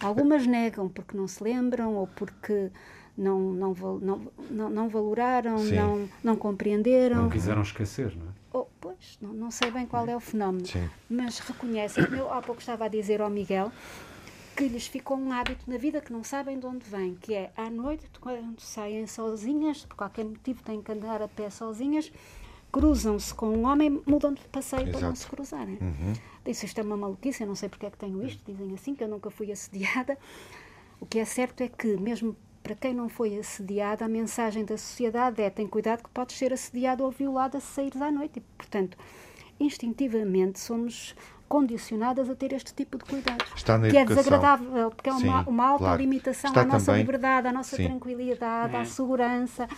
Algumas 0.00 0.46
negam 0.46 0.88
porque 0.88 1.16
não 1.16 1.26
se 1.26 1.42
lembram 1.42 1.94
ou 1.94 2.06
porque 2.06 2.70
não, 3.16 3.52
não, 3.52 3.74
não, 3.74 4.32
não, 4.50 4.70
não 4.70 4.88
valoraram, 4.88 5.62
não, 5.64 6.08
não 6.22 6.36
compreenderam. 6.36 7.22
Não 7.22 7.30
quiseram 7.30 7.62
esquecer, 7.62 8.14
não 8.16 8.26
é? 8.26 8.33
Oh, 8.56 8.66
pois, 8.80 9.18
não, 9.20 9.32
não 9.32 9.50
sei 9.50 9.68
bem 9.72 9.84
qual 9.84 10.06
é 10.06 10.14
o 10.14 10.20
fenómeno, 10.20 10.64
Sim. 10.64 10.88
mas 11.10 11.40
reconhecem. 11.40 12.04
Eu 12.04 12.32
há 12.32 12.40
pouco 12.40 12.60
estava 12.60 12.84
a 12.84 12.88
dizer 12.88 13.20
ao 13.20 13.28
Miguel 13.28 13.72
que 14.56 14.68
lhes 14.68 14.86
ficou 14.86 15.16
um 15.16 15.32
hábito 15.32 15.68
na 15.68 15.76
vida 15.76 16.00
que 16.00 16.12
não 16.12 16.22
sabem 16.22 16.60
de 16.60 16.64
onde 16.64 16.88
vem, 16.88 17.16
que 17.16 17.34
é 17.34 17.50
à 17.56 17.68
noite, 17.68 18.06
quando 18.20 18.60
saem 18.60 19.08
sozinhas, 19.08 19.84
por 19.84 19.96
qualquer 19.96 20.24
motivo 20.24 20.62
têm 20.62 20.80
que 20.80 20.92
andar 20.92 21.20
a 21.20 21.26
pé 21.26 21.50
sozinhas, 21.50 22.12
cruzam-se 22.70 23.34
com 23.34 23.48
um 23.48 23.66
homem, 23.66 24.00
mudam 24.06 24.32
de 24.32 24.40
passeio 24.42 24.82
Exato. 24.82 24.98
para 24.98 25.08
não 25.08 25.16
se 25.16 25.26
cruzarem. 25.26 25.76
Uhum. 25.80 26.12
Disse, 26.44 26.66
isto 26.66 26.78
é 26.78 26.84
uma 26.84 26.96
maluquice, 26.96 27.42
eu 27.42 27.48
não 27.48 27.56
sei 27.56 27.68
porque 27.68 27.86
é 27.86 27.90
que 27.90 27.98
tenho 27.98 28.24
isto, 28.24 28.40
dizem 28.46 28.72
assim, 28.72 28.94
que 28.94 29.02
eu 29.02 29.08
nunca 29.08 29.30
fui 29.30 29.50
assediada. 29.50 30.16
O 31.00 31.06
que 31.06 31.18
é 31.18 31.24
certo 31.24 31.60
é 31.60 31.68
que, 31.68 31.96
mesmo 31.96 32.36
para 32.64 32.74
quem 32.74 32.94
não 32.94 33.10
foi 33.10 33.38
assediada, 33.38 34.06
a 34.06 34.08
mensagem 34.08 34.64
da 34.64 34.78
sociedade 34.78 35.42
é 35.42 35.50
tem 35.50 35.66
cuidado 35.66 36.02
que 36.02 36.08
podes 36.08 36.34
ser 36.34 36.50
assediado 36.50 37.04
ou 37.04 37.10
violado 37.10 37.60
se 37.60 37.66
saíres 37.66 38.00
à 38.00 38.10
noite. 38.10 38.38
E, 38.38 38.40
portanto, 38.40 38.96
instintivamente 39.60 40.58
somos 40.58 41.14
condicionadas 41.46 42.28
a 42.30 42.34
ter 42.34 42.54
este 42.54 42.72
tipo 42.72 42.96
de 42.96 43.04
cuidados. 43.04 43.46
Está 43.54 43.76
na 43.76 43.90
que 43.90 43.96
educação. 43.98 44.18
é 44.18 44.24
desagradável, 44.24 44.90
porque 44.90 45.10
é 45.10 45.12
uma, 45.12 45.44
Sim, 45.44 45.50
uma 45.50 45.66
alta 45.66 45.84
claro. 45.84 46.00
limitação 46.00 46.48
Está 46.48 46.62
à 46.62 46.64
nossa 46.64 46.86
também... 46.86 47.02
liberdade, 47.02 47.48
à 47.48 47.52
nossa 47.52 47.76
Sim. 47.76 47.84
tranquilidade, 47.84 48.74
é. 48.74 48.80
à 48.80 48.84
segurança, 48.86 49.68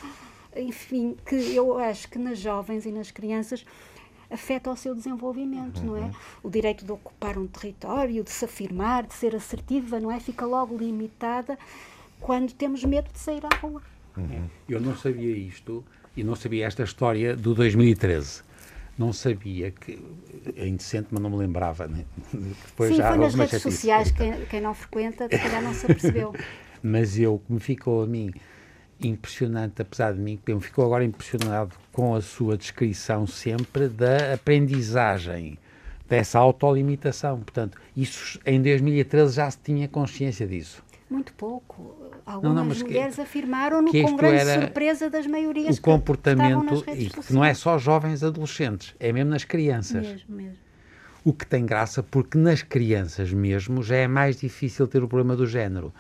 enfim, 0.55 1.17
que 1.27 1.57
eu 1.57 1.77
acho 1.79 2.09
que 2.09 2.21
nas 2.21 2.39
jovens 2.39 2.87
e 2.87 2.93
nas 2.93 3.11
crianças 3.11 3.67
afeta 4.31 4.71
o 4.71 4.77
seu 4.77 4.95
desenvolvimento, 4.95 5.81
uhum. 5.81 5.87
não 5.87 5.97
é? 5.97 6.01
Uhum. 6.03 6.11
O 6.45 6.51
direito 6.51 6.85
de 6.85 6.93
ocupar 6.93 7.37
um 7.37 7.49
território, 7.49 8.23
de 8.23 8.31
se 8.31 8.45
afirmar, 8.45 9.05
de 9.07 9.15
ser 9.15 9.35
assertiva, 9.35 9.99
não 9.99 10.11
é? 10.11 10.21
Fica 10.21 10.47
logo 10.47 10.77
limitada 10.77 11.59
quando 12.27 12.53
temos 12.55 12.83
medo 12.83 13.09
de 13.13 13.21
sair 13.21 13.43
à 13.47 13.57
rua. 13.59 13.81
Uhum. 14.17 14.49
Eu 14.69 14.81
não 14.81 14.97
sabia 14.97 15.31
isto 15.37 15.85
e 16.17 16.25
não 16.25 16.35
sabia 16.35 16.67
esta 16.67 16.83
história 16.83 17.37
do 17.37 17.55
2013 17.55 18.43
não 18.99 19.13
sabia 19.13 19.71
que 19.71 20.03
é 20.57 20.67
indecente, 20.67 21.09
mas 21.11 21.23
não 21.23 21.29
me 21.29 21.37
lembrava. 21.37 21.87
Né? 21.87 22.05
Depois 22.33 22.91
Sim, 22.91 22.97
já 22.97 23.11
foi 23.11 23.19
nas 23.19 23.35
redes 23.35 23.63
sociais, 23.63 24.11
quem, 24.11 24.47
quem, 24.47 24.61
não 24.61 24.73
frequenta, 24.73 25.25
se 25.25 25.39
calhar 25.39 25.63
não 25.63 25.75
se 25.75 25.85
apercebeu. 25.85 26.35
mas 26.83 27.19
eu, 27.19 27.41
me 27.47 27.61
ficou 27.61 28.03
a 28.03 28.07
mim 28.07 28.33
impressionante, 28.99 29.83
apesar 29.83 30.15
de 30.15 30.19
mim, 30.19 30.41
me 30.49 30.61
ficou 30.63 30.87
agora 30.87 31.05
impressionado 31.05 31.77
com 31.93 32.15
a 32.15 32.23
sua 32.23 32.57
descrição 32.57 33.27
sempre 33.27 33.87
da 33.87 34.33
aprendizagem, 34.33 35.59
dessa 36.09 36.39
autolimitação. 36.39 37.41
Portanto, 37.41 37.79
isso 37.95 38.41
em 38.47 38.63
2013 38.63 39.37
já 39.37 39.51
se 39.51 39.59
tinha 39.59 39.87
consciência 39.87 40.47
disso. 40.47 40.83
Muito 41.09 41.33
pouco. 41.35 41.95
Algumas 42.25 42.57
não, 42.57 42.65
não, 42.65 42.77
mulheres 42.87 43.15
que, 43.15 43.21
afirmaram-no 43.21 43.93
com 43.93 44.17
grande 44.17 44.55
surpresa 44.61 45.09
das 45.09 45.27
maiorias 45.27 45.79
o 45.79 45.81
comportamento, 45.81 46.83
que 46.83 46.91
e 46.91 47.11
que 47.11 47.33
não 47.33 47.45
é 47.45 47.55
só 47.55 47.79
jovens 47.79 48.25
adolescentes, 48.25 48.95
é 48.99 49.13
mesmo 49.13 49.31
nas 49.31 49.45
crianças. 49.45 50.07
Mesmo, 50.07 50.35
mesmo. 50.35 50.59
O 51.25 51.33
que 51.33 51.47
tem 51.47 51.65
graça 51.65 52.03
porque 52.03 52.37
nas 52.39 52.63
crianças 52.63 53.33
mesmo 53.33 53.83
já 53.83 53.97
é 53.97 54.09
mais 54.09 54.41
difícil 54.41 54.87
ter 54.89 55.03
o 55.03 55.09
problema 55.09 55.37
do 55.37 55.47
género. 55.47 55.93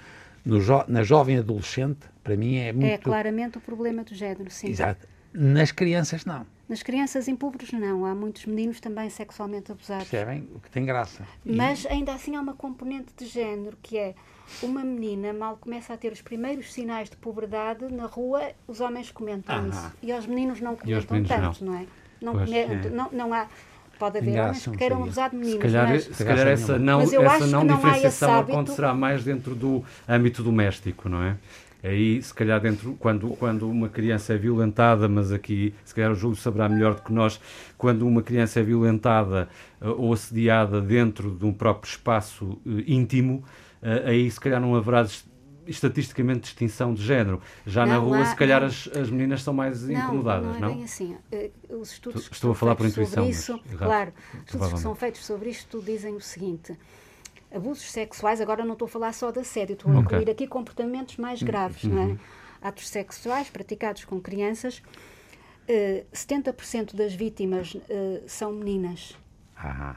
Jo 0.44 0.84
na 0.86 1.02
jovem 1.02 1.38
adolescente, 1.38 2.06
para 2.22 2.36
mim 2.36 2.56
é 2.56 2.72
muito... 2.72 2.86
É 2.86 2.98
claramente 2.98 3.58
o 3.58 3.60
problema 3.60 4.04
do 4.04 4.14
género, 4.14 4.48
sim. 4.50 4.68
Exato. 4.68 5.06
Nas 5.32 5.72
crianças, 5.72 6.24
não. 6.24 6.46
Nas 6.68 6.82
crianças 6.82 7.28
impuberes, 7.28 7.72
não. 7.72 8.04
Há 8.04 8.14
muitos 8.14 8.44
meninos 8.46 8.80
também 8.80 9.08
sexualmente 9.08 9.70
abusados. 9.70 10.08
Percebem? 10.08 10.48
O 10.54 10.60
que 10.60 10.70
tem 10.70 10.84
graça. 10.84 11.26
Mas 11.44 11.84
e... 11.84 11.88
ainda 11.88 12.12
assim 12.12 12.34
há 12.34 12.40
uma 12.40 12.54
componente 12.54 13.12
de 13.16 13.26
género, 13.26 13.76
que 13.80 13.96
é 13.96 14.14
uma 14.62 14.82
menina 14.82 15.32
mal 15.32 15.56
começa 15.56 15.92
a 15.94 15.96
ter 15.96 16.12
os 16.12 16.22
primeiros 16.22 16.72
sinais 16.72 17.08
de 17.10 17.16
puberdade, 17.16 17.92
na 17.92 18.06
rua 18.06 18.52
os 18.66 18.80
homens 18.80 19.10
comentam 19.10 19.56
ah, 19.56 19.68
isso. 19.68 19.92
E 20.02 20.12
os 20.12 20.26
meninos 20.26 20.60
não 20.60 20.76
comentam 20.76 21.22
tanto, 21.24 21.64
não. 21.64 21.72
não. 21.72 21.80
é? 21.80 21.86
Não, 22.20 22.32
pois, 22.32 22.50
é. 22.50 22.90
não, 22.90 23.10
não 23.12 23.34
há 23.34 23.46
pode 23.98 24.18
haver 24.18 24.40
homens 24.40 24.66
que 24.66 24.76
queiram 24.76 25.02
abusar 25.02 25.30
de 25.30 25.36
meninas. 25.36 25.56
Se 25.56 25.62
calhar, 25.62 25.88
mas, 25.88 26.04
se 26.04 26.24
calhar 26.24 26.46
essa 26.48 26.78
não, 26.78 27.00
essa 27.00 27.46
não, 27.46 27.64
não 27.64 27.76
diferenciação 27.76 28.40
acontecerá 28.40 28.94
mais 28.94 29.24
dentro 29.24 29.54
do 29.54 29.84
âmbito 30.08 30.42
doméstico, 30.42 31.08
não 31.08 31.22
é? 31.22 31.36
Aí, 31.86 32.20
se 32.20 32.34
calhar, 32.34 32.60
dentro, 32.60 32.96
quando, 32.98 33.28
quando 33.36 33.70
uma 33.70 33.88
criança 33.88 34.34
é 34.34 34.36
violentada, 34.36 35.08
mas 35.08 35.30
aqui, 35.30 35.72
se 35.84 35.94
calhar, 35.94 36.10
o 36.10 36.16
Júlio 36.16 36.36
saberá 36.36 36.68
melhor 36.68 36.96
do 36.96 37.02
que 37.02 37.12
nós, 37.12 37.40
quando 37.78 38.06
uma 38.06 38.22
criança 38.22 38.58
é 38.58 38.62
violentada 38.62 39.48
uh, 39.80 39.90
ou 39.90 40.12
assediada 40.12 40.80
dentro 40.80 41.30
de 41.30 41.44
um 41.44 41.52
próprio 41.52 41.88
espaço 41.88 42.44
uh, 42.44 42.60
íntimo, 42.86 43.44
uh, 43.82 44.08
aí, 44.08 44.28
se 44.28 44.40
calhar, 44.40 44.60
não 44.60 44.74
haverá 44.74 45.06
estatisticamente 45.64 46.40
distinção 46.40 46.92
de 46.92 47.04
género. 47.04 47.40
Já 47.64 47.86
não, 47.86 47.92
na 47.92 47.98
rua, 47.98 48.24
se 48.24 48.34
calhar, 48.34 48.64
as, 48.64 48.88
as 48.88 49.08
meninas 49.08 49.44
são 49.44 49.54
mais 49.54 49.86
não, 49.86 49.92
incomodadas, 49.92 50.54
não? 50.54 50.60
Não, 50.60 50.68
é 50.70 50.74
bem 50.74 50.84
assim. 50.84 51.16
Os 51.70 51.92
estudos 51.92 52.28
Estou 52.32 52.50
a 52.50 52.54
falar 52.54 52.74
por 52.74 52.86
intuição. 52.86 53.28
Isso, 53.28 53.60
mas, 53.64 53.78
claro, 53.78 54.12
estudos 54.44 54.72
que 54.72 54.80
são 54.80 54.94
feitos 54.96 55.24
sobre 55.24 55.50
isto 55.50 55.80
dizem 55.80 56.16
o 56.16 56.20
seguinte 56.20 56.76
abusos 57.52 57.90
sexuais, 57.90 58.40
agora 58.40 58.64
não 58.64 58.72
estou 58.72 58.86
a 58.86 58.88
falar 58.88 59.12
só 59.12 59.30
de 59.30 59.40
assédio, 59.40 59.74
estou 59.74 59.92
a 59.92 59.96
incluir 59.96 60.28
aqui 60.30 60.46
comportamentos 60.46 61.16
mais 61.16 61.40
uhum. 61.40 61.46
graves, 61.46 61.84
uhum. 61.84 61.90
não 61.90 62.02
é? 62.02 62.06
Uhum. 62.06 62.18
Atos 62.62 62.88
sexuais 62.88 63.48
praticados 63.50 64.04
com 64.04 64.20
crianças, 64.20 64.78
uh, 64.78 64.82
eh, 65.68 66.04
70% 66.12 66.94
das 66.94 67.14
vítimas 67.14 67.74
uh, 67.74 67.80
são 68.26 68.52
meninas. 68.52 69.16
Ah, 69.56 69.96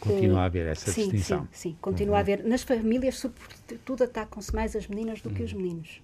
continua 0.00 0.36
uh, 0.36 0.40
a 0.40 0.44
haver 0.44 0.66
essa 0.66 0.90
sim, 0.90 1.02
distinção. 1.02 1.42
Sim, 1.52 1.70
sim, 1.70 1.76
continua 1.80 2.14
uhum. 2.14 2.18
a 2.18 2.20
haver. 2.20 2.44
Nas 2.44 2.62
famílias, 2.62 3.18
sobretudo, 3.18 4.04
atacam-se 4.04 4.54
mais 4.54 4.74
as 4.74 4.88
meninas 4.88 5.20
do 5.20 5.30
que 5.30 5.42
os 5.42 5.52
uhum. 5.52 5.60
meninos. 5.60 6.00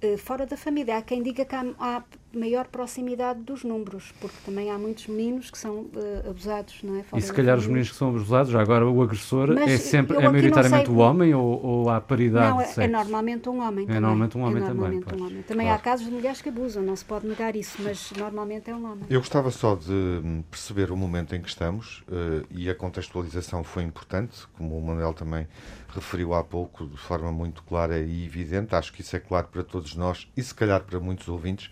Eh, 0.00 0.16
fora 0.16 0.46
da 0.46 0.56
família. 0.56 0.96
Há 0.96 1.02
quem 1.02 1.22
diga 1.22 1.44
que 1.44 1.54
há, 1.54 1.64
há, 1.78 2.04
maior 2.32 2.66
proximidade 2.66 3.40
dos 3.40 3.64
números, 3.64 4.12
porque 4.20 4.36
também 4.44 4.70
há 4.70 4.78
muitos 4.78 5.06
meninos 5.06 5.50
que 5.50 5.58
são 5.58 5.80
uh, 5.80 6.30
abusados, 6.30 6.82
não 6.82 6.96
é? 6.96 7.02
Fora 7.02 7.20
e 7.20 7.24
se 7.24 7.32
calhar 7.32 7.56
os 7.56 7.66
meninos 7.66 7.90
que 7.90 7.96
são 7.96 8.08
abusados, 8.10 8.54
agora 8.54 8.86
o 8.86 9.02
agressor 9.02 9.48
Mas 9.54 9.70
é 9.70 9.78
sempre 9.78 10.16
é 10.16 10.28
maioritariamente 10.28 10.90
o 10.90 10.96
homem 10.96 11.34
ou, 11.34 11.64
ou 11.64 11.90
há 11.90 12.00
paridade 12.00 12.50
não, 12.50 12.56
de 12.58 12.62
é, 12.64 12.66
sexo? 12.66 12.80
é 12.80 12.88
normalmente 12.88 13.48
um 13.48 13.60
homem 13.60 13.84
é 13.84 13.86
também. 13.86 14.00
Normalmente 14.00 14.38
um 14.38 14.42
homem 14.42 14.62
é 14.62 14.66
normalmente 14.66 15.04
também. 15.04 15.22
Um 15.22 15.26
homem. 15.26 15.42
Também 15.42 15.66
claro. 15.66 15.80
há 15.80 15.82
casos 15.82 16.06
de 16.06 16.12
mulheres 16.12 16.42
que 16.42 16.48
abusam, 16.48 16.82
não 16.82 16.96
se 16.96 17.04
pode 17.04 17.26
negar 17.26 17.56
isso, 17.56 17.78
mas 17.82 18.12
normalmente 18.16 18.70
é 18.70 18.74
um 18.74 18.84
homem. 18.84 19.04
Eu 19.08 19.20
gostava 19.20 19.50
só 19.50 19.74
de 19.74 19.90
hum, 19.90 20.42
perceber 20.50 20.90
o 20.90 20.96
momento 20.96 21.34
em 21.34 21.40
que 21.40 21.48
estamos 21.48 22.04
uh, 22.08 22.46
e 22.50 22.68
a 22.68 22.74
contextualização 22.74 23.64
foi 23.64 23.82
importante, 23.84 24.46
como 24.56 24.76
o 24.76 24.82
Manuel 24.82 25.14
também 25.14 25.46
referiu 25.88 26.34
há 26.34 26.44
pouco 26.44 26.86
de 26.86 26.98
forma 26.98 27.32
muito 27.32 27.62
clara 27.62 27.98
e 27.98 28.24
evidente, 28.24 28.74
acho 28.74 28.92
que 28.92 29.00
isso 29.00 29.16
é 29.16 29.20
claro 29.20 29.48
para 29.48 29.64
todos 29.64 29.94
nós 29.96 30.28
e 30.36 30.42
se 30.42 30.54
calhar 30.54 30.82
para 30.82 31.00
muitos 31.00 31.28
ouvintes, 31.28 31.70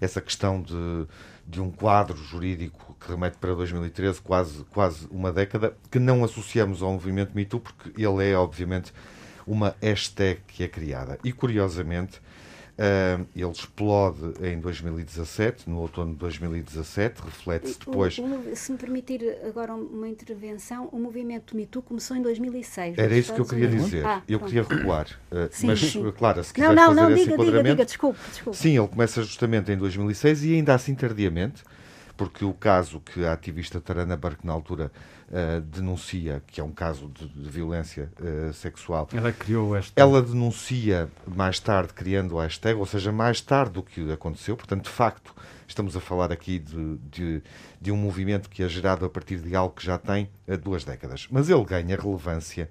essa 0.00 0.20
questão 0.20 0.62
de, 0.62 1.06
de 1.46 1.60
um 1.60 1.70
quadro 1.70 2.16
jurídico 2.16 2.96
que 3.00 3.10
remete 3.10 3.36
para 3.38 3.54
2013, 3.54 4.20
quase, 4.20 4.64
quase 4.66 5.06
uma 5.10 5.32
década, 5.32 5.76
que 5.90 5.98
não 5.98 6.24
associamos 6.24 6.82
ao 6.82 6.92
movimento 6.92 7.34
MeToo, 7.34 7.60
porque 7.60 7.90
ele 8.00 8.24
é, 8.24 8.36
obviamente, 8.36 8.92
uma 9.46 9.74
hashtag 9.80 10.40
que 10.46 10.62
é 10.62 10.68
criada. 10.68 11.18
E, 11.24 11.32
curiosamente, 11.32 12.20
Uh, 12.78 13.26
ele 13.34 13.50
explode 13.50 14.34
em 14.40 14.60
2017, 14.60 15.68
no 15.68 15.80
outono 15.80 16.12
de 16.12 16.18
2017, 16.18 17.20
reflete-se 17.22 17.76
depois. 17.76 18.16
O, 18.18 18.22
o, 18.22 18.54
se 18.54 18.70
me 18.70 18.78
permitir 18.78 19.36
agora 19.44 19.74
uma 19.74 20.08
intervenção, 20.08 20.88
o 20.92 20.98
movimento 21.00 21.56
Me 21.56 21.66
Too 21.66 21.82
começou 21.82 22.16
em 22.16 22.22
2006. 22.22 22.96
Era 22.96 23.16
isso 23.16 23.34
que 23.34 23.40
eu 23.40 23.44
queria 23.44 23.66
Unidos. 23.66 23.86
dizer. 23.86 24.06
Ah, 24.06 24.22
eu 24.28 24.38
queria 24.38 24.62
recuar. 24.62 25.08
Uh, 25.28 25.48
sim, 25.50 25.66
mas, 25.66 25.80
sim. 25.80 26.12
claro, 26.16 26.44
se 26.44 26.54
quiser 26.54 26.68
não, 26.68 26.74
não, 26.74 26.86
fazer 26.86 27.00
não, 27.00 27.10
esse 27.10 27.24
diga, 27.24 27.34
enquadramento. 27.34 27.62
Diga, 27.62 27.70
diga, 27.74 27.84
desculpe, 27.84 28.20
desculpe. 28.30 28.56
Sim, 28.56 28.78
ele 28.78 28.88
começa 28.88 29.22
justamente 29.24 29.72
em 29.72 29.76
2006 29.76 30.44
e 30.44 30.54
ainda 30.54 30.72
assim 30.72 30.94
tardiamente, 30.94 31.64
porque 32.18 32.44
o 32.44 32.52
caso 32.52 32.98
que 32.98 33.24
a 33.24 33.32
ativista 33.32 33.80
Tarana 33.80 34.16
Barque, 34.16 34.44
na 34.44 34.52
altura, 34.52 34.90
uh, 35.28 35.60
denuncia, 35.60 36.42
que 36.48 36.60
é 36.60 36.64
um 36.64 36.72
caso 36.72 37.08
de, 37.08 37.28
de 37.28 37.48
violência 37.48 38.10
uh, 38.20 38.52
sexual. 38.52 39.08
Ela 39.14 39.30
criou 39.30 39.76
esta. 39.76 39.92
Ela 39.98 40.20
denuncia 40.20 41.08
mais 41.24 41.60
tarde, 41.60 41.94
criando 41.94 42.34
o 42.34 42.40
hashtag, 42.40 42.76
ou 42.76 42.84
seja, 42.84 43.12
mais 43.12 43.40
tarde 43.40 43.74
do 43.74 43.84
que 43.84 44.10
aconteceu. 44.10 44.56
Portanto, 44.56 44.82
de 44.82 44.90
facto, 44.90 45.32
estamos 45.68 45.96
a 45.96 46.00
falar 46.00 46.32
aqui 46.32 46.58
de, 46.58 46.96
de, 47.08 47.42
de 47.80 47.92
um 47.92 47.96
movimento 47.96 48.50
que 48.50 48.64
é 48.64 48.68
gerado 48.68 49.06
a 49.06 49.08
partir 49.08 49.38
de 49.38 49.54
algo 49.54 49.72
que 49.76 49.86
já 49.86 49.96
tem 49.96 50.28
uh, 50.48 50.58
duas 50.58 50.82
décadas. 50.82 51.28
Mas 51.30 51.48
ele 51.48 51.64
ganha 51.64 51.96
relevância 51.96 52.68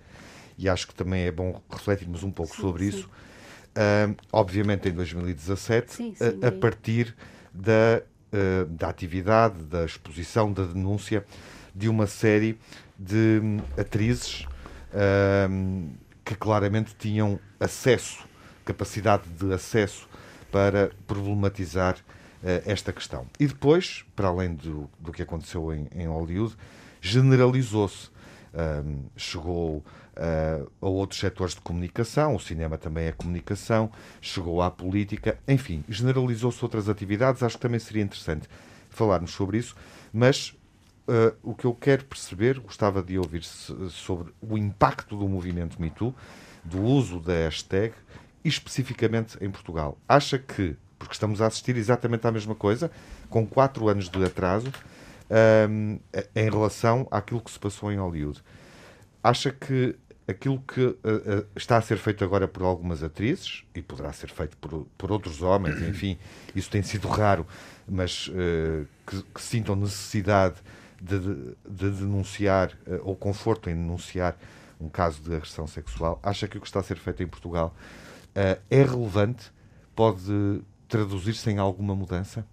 e 0.57 0.67
acho 0.67 0.89
que 0.89 0.93
também 0.93 1.23
é 1.23 1.31
bom 1.31 1.61
refletirmos 1.71 2.21
um 2.21 2.31
pouco 2.31 2.53
sim, 2.53 2.61
sobre 2.61 2.91
sim. 2.91 2.97
isso. 2.97 3.09
Uh, 3.77 4.13
obviamente 4.29 4.89
em 4.89 4.91
2017, 4.91 5.93
sim, 5.93 6.15
sim, 6.15 6.39
a, 6.41 6.47
a, 6.47 6.51
partir 6.51 7.15
da, 7.53 8.03
uh, 8.31 8.65
da 8.65 8.89
atividade, 8.89 9.63
da 9.63 9.85
exposição, 9.85 10.51
da 10.51 10.63
denúncia 10.63 11.25
de 11.73 11.87
uma 11.87 12.07
série 12.07 12.57
de 12.97 13.39
hum, 13.43 13.57
atrizes 13.77 14.45
um, 15.49 15.89
que 16.25 16.35
claramente 16.35 16.95
tinham 16.97 17.39
acesso, 17.59 18.25
capacidade 18.65 19.23
de 19.29 19.53
acesso 19.53 20.07
para 20.51 20.91
problematizar 21.05 21.95
uh, 21.95 22.61
esta 22.65 22.91
questão. 22.91 23.27
E 23.39 23.47
depois, 23.47 24.03
para 24.15 24.27
além 24.27 24.55
do, 24.55 24.89
do 24.99 25.11
que 25.11 25.21
aconteceu 25.21 25.73
em, 25.73 25.87
em 25.93 26.07
Hollywood, 26.07 26.55
generalizou-se. 26.99 28.09
Um, 28.53 29.03
chegou 29.15 29.77
uh, 29.77 30.71
a 30.81 30.87
outros 30.87 31.19
setores 31.19 31.53
de 31.53 31.61
comunicação, 31.61 32.35
o 32.35 32.39
cinema 32.39 32.77
também 32.77 33.05
é 33.05 33.11
comunicação, 33.11 33.91
chegou 34.21 34.61
à 34.61 34.71
política, 34.71 35.37
enfim, 35.47 35.83
generalizou-se 35.87 36.63
outras 36.63 36.89
atividades. 36.89 37.43
Acho 37.43 37.55
que 37.55 37.61
também 37.61 37.79
seria 37.79 38.03
interessante 38.03 38.47
falarmos 38.89 39.31
sobre 39.31 39.57
isso, 39.57 39.75
mas 40.13 40.55
Uh, 41.09 41.31
o 41.41 41.55
que 41.55 41.63
eu 41.63 41.73
quero 41.73 42.03
perceber, 42.03 42.59
gostava 42.59 43.01
de 43.01 43.17
ouvir 43.17 43.41
sobre 43.41 44.33
o 44.41 44.57
impacto 44.57 45.15
do 45.15 45.25
movimento 45.25 45.81
MeToo, 45.81 46.13
do 46.65 46.81
uso 46.81 47.21
da 47.21 47.31
hashtag, 47.31 47.93
especificamente 48.43 49.37
em 49.39 49.49
Portugal. 49.49 49.97
Acha 50.05 50.37
que, 50.37 50.75
porque 50.99 51.13
estamos 51.13 51.41
a 51.41 51.47
assistir 51.47 51.77
exatamente 51.77 52.27
à 52.27 52.31
mesma 52.31 52.53
coisa, 52.53 52.91
com 53.29 53.47
quatro 53.47 53.87
anos 53.87 54.09
de 54.09 54.21
atraso, 54.21 54.67
um, 55.69 55.99
em 56.35 56.49
relação 56.49 57.07
àquilo 57.11 57.41
que 57.41 57.51
se 57.51 57.59
passou 57.59 57.91
em 57.91 57.97
Hollywood, 57.97 58.41
acha 59.23 59.51
que 59.51 59.95
aquilo 60.27 60.59
que 60.59 60.81
uh, 60.81 60.93
uh, 60.93 61.47
está 61.55 61.77
a 61.77 61.81
ser 61.81 61.97
feito 61.97 62.23
agora 62.23 62.47
por 62.47 62.63
algumas 62.63 63.01
atrizes, 63.03 63.63
e 63.73 63.81
poderá 63.81 64.11
ser 64.11 64.29
feito 64.29 64.57
por, 64.57 64.85
por 64.97 65.11
outros 65.11 65.41
homens, 65.41 65.81
enfim, 65.87 66.17
isso 66.55 66.69
tem 66.69 66.83
sido 66.83 67.07
raro, 67.07 67.45
mas 67.87 68.29
que, 69.05 69.23
que 69.33 69.41
sintam 69.41 69.75
necessidade 69.75 70.55
de, 71.01 71.19
de 71.67 71.89
denunciar, 71.91 72.71
uh, 72.87 72.99
ou 73.03 73.15
conforto 73.15 73.69
em 73.69 73.75
denunciar 73.75 74.37
um 74.79 74.89
caso 74.89 75.21
de 75.21 75.33
agressão 75.33 75.67
sexual, 75.67 76.19
acha 76.21 76.47
que 76.47 76.57
o 76.57 76.61
que 76.61 76.67
está 76.67 76.79
a 76.79 76.83
ser 76.83 76.97
feito 76.97 77.23
em 77.23 77.27
Portugal 77.27 77.75
uh, 78.29 78.61
é 78.69 78.83
relevante? 78.83 79.51
Pode 79.95 80.61
traduzir-se 80.87 81.49
em 81.49 81.57
alguma 81.57 81.95
mudança? 81.95 82.45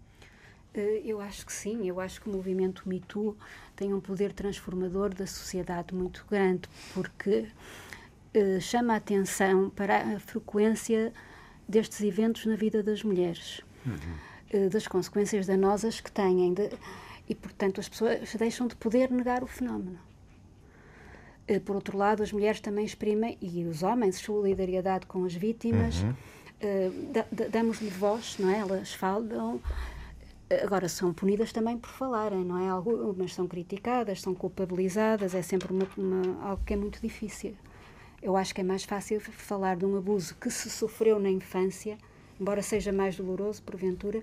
Eh, 0.74 1.02
eu 1.04 1.20
acho 1.20 1.46
que 1.46 1.52
sim, 1.52 1.86
eu 1.86 2.00
acho 2.00 2.20
que 2.20 2.28
o 2.28 2.32
movimento 2.32 2.88
MeToo 2.88 3.36
tem 3.76 3.94
um 3.94 4.00
poder 4.00 4.32
transformador 4.32 5.14
da 5.14 5.26
sociedade 5.26 5.94
muito 5.94 6.26
grande, 6.28 6.68
porque 6.92 7.46
uh, 8.34 8.60
chama 8.60 8.94
a 8.94 8.96
atenção 8.96 9.70
para 9.70 10.16
a 10.16 10.20
frequência 10.20 11.12
destes 11.68 12.00
eventos 12.00 12.44
na 12.46 12.56
vida 12.56 12.82
das 12.82 13.02
mulheres, 13.02 13.60
uhum. 13.86 14.66
uh, 14.66 14.70
das 14.70 14.86
consequências 14.86 15.46
danosas 15.46 16.00
que 16.00 16.10
têm. 16.10 16.52
De, 16.52 16.70
e, 17.28 17.34
portanto, 17.34 17.80
as 17.80 17.88
pessoas 17.88 18.34
deixam 18.34 18.66
de 18.66 18.76
poder 18.76 19.10
negar 19.10 19.42
o 19.42 19.46
fenómeno. 19.46 19.98
Eh, 21.46 21.58
por 21.58 21.76
outro 21.76 21.96
lado, 21.96 22.22
as 22.22 22.32
mulheres 22.32 22.60
também 22.60 22.84
exprimem, 22.84 23.38
e 23.40 23.64
os 23.64 23.82
homens, 23.82 24.16
solidariedade 24.16 25.06
com 25.06 25.24
as 25.24 25.34
vítimas, 25.34 26.02
uhum. 26.02 26.10
uh, 26.10 27.50
damos-lhe 27.50 27.90
voz, 27.90 28.36
não 28.38 28.50
é? 28.50 28.58
Elas 28.58 28.92
falam. 28.92 29.60
Agora, 30.62 30.88
são 30.88 31.12
punidas 31.12 31.52
também 31.52 31.78
por 31.78 31.90
falarem, 31.90 32.44
não 32.44 32.58
é? 32.58 32.68
Algumas 32.68 33.32
são 33.32 33.46
criticadas, 33.46 34.20
são 34.20 34.34
culpabilizadas, 34.34 35.34
é 35.34 35.42
sempre 35.42 35.72
uma, 35.72 35.86
uma, 35.96 36.48
algo 36.48 36.62
que 36.64 36.74
é 36.74 36.76
muito 36.76 37.00
difícil. 37.00 37.56
Eu 38.22 38.36
acho 38.36 38.54
que 38.54 38.60
é 38.60 38.64
mais 38.64 38.84
fácil 38.84 39.20
falar 39.20 39.76
de 39.76 39.86
um 39.86 39.96
abuso 39.96 40.34
que 40.36 40.50
se 40.50 40.68
sofreu 40.70 41.18
na 41.18 41.30
infância, 41.30 41.98
embora 42.38 42.62
seja 42.62 42.92
mais 42.92 43.16
doloroso, 43.16 43.62
porventura, 43.62 44.22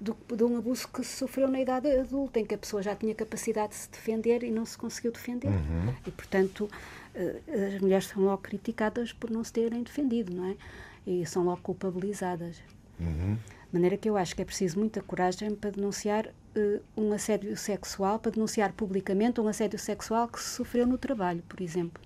do, 0.00 0.16
de 0.34 0.42
um 0.42 0.56
abuso 0.56 0.88
que 0.88 1.04
se 1.04 1.16
sofreu 1.16 1.48
na 1.48 1.60
idade 1.60 1.88
adulta, 1.88 2.40
em 2.40 2.44
que 2.44 2.54
a 2.54 2.58
pessoa 2.58 2.82
já 2.82 2.94
tinha 2.96 3.14
capacidade 3.14 3.70
de 3.70 3.76
se 3.76 3.90
defender 3.90 4.42
e 4.42 4.50
não 4.50 4.64
se 4.66 4.76
conseguiu 4.76 5.12
defender. 5.12 5.48
Uhum. 5.48 5.94
E, 6.04 6.10
portanto, 6.10 6.68
uh, 7.14 7.74
as 7.74 7.80
mulheres 7.80 8.06
são 8.06 8.24
logo 8.24 8.42
criticadas 8.42 9.12
por 9.12 9.30
não 9.30 9.44
se 9.44 9.52
terem 9.52 9.82
defendido, 9.82 10.34
não 10.34 10.46
é? 10.46 10.56
E 11.06 11.24
são 11.24 11.44
logo 11.44 11.60
culpabilizadas. 11.62 12.60
Uhum. 12.98 13.36
De 13.72 13.78
maneira 13.78 13.96
que 13.96 14.08
eu 14.10 14.18
acho 14.18 14.36
que 14.36 14.42
é 14.42 14.44
preciso 14.44 14.78
muita 14.78 15.00
coragem 15.00 15.54
para 15.54 15.70
denunciar 15.70 16.26
uh, 16.26 16.82
um 16.94 17.10
assédio 17.14 17.56
sexual, 17.56 18.18
para 18.18 18.32
denunciar 18.32 18.70
publicamente 18.72 19.40
um 19.40 19.48
assédio 19.48 19.78
sexual 19.78 20.28
que 20.28 20.38
se 20.42 20.50
sofreu 20.50 20.86
no 20.86 20.98
trabalho, 20.98 21.42
por 21.48 21.58
exemplo. 21.62 22.02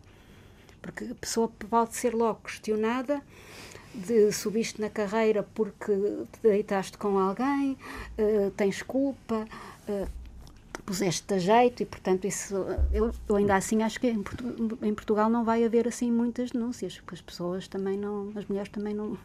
Porque 0.81 1.05
a 1.05 1.15
pessoa 1.17 1.49
pode 1.49 1.97
ser 1.97 2.15
logo 2.15 2.43
questionada 2.45 3.21
de 3.93 4.31
subiste 4.31 4.81
na 4.81 4.89
carreira 4.89 5.43
porque 5.43 5.93
te 6.33 6.41
deitaste 6.41 6.97
com 6.99 7.19
alguém, 7.19 7.77
uh, 8.17 8.51
tens 8.53 8.83
culpa, 8.83 9.45
uh, 9.89 10.09
puseste-te 10.85 11.35
a 11.35 11.39
jeito 11.39 11.83
e, 11.83 11.87
portanto, 11.87 12.27
isso 12.27 12.55
eu, 12.93 13.13
eu 13.29 13.35
ainda 13.35 13.57
assim 13.57 13.83
acho 13.83 13.99
que 13.99 14.07
em, 14.07 14.23
em, 14.83 14.95
Portugal 14.95 15.29
não 15.29 15.45
vai 15.45 15.65
haver 15.65 15.89
assim 15.89 16.13
muitas 16.13 16.53
denúncias, 16.53 17.01
porque 17.01 17.17
as 17.17 17.21
pessoas 17.21 17.67
também 17.67 17.99
não, 17.99 18.31
as 18.37 18.47
mulheres 18.47 18.71
também 18.71 18.95
não 18.95 19.19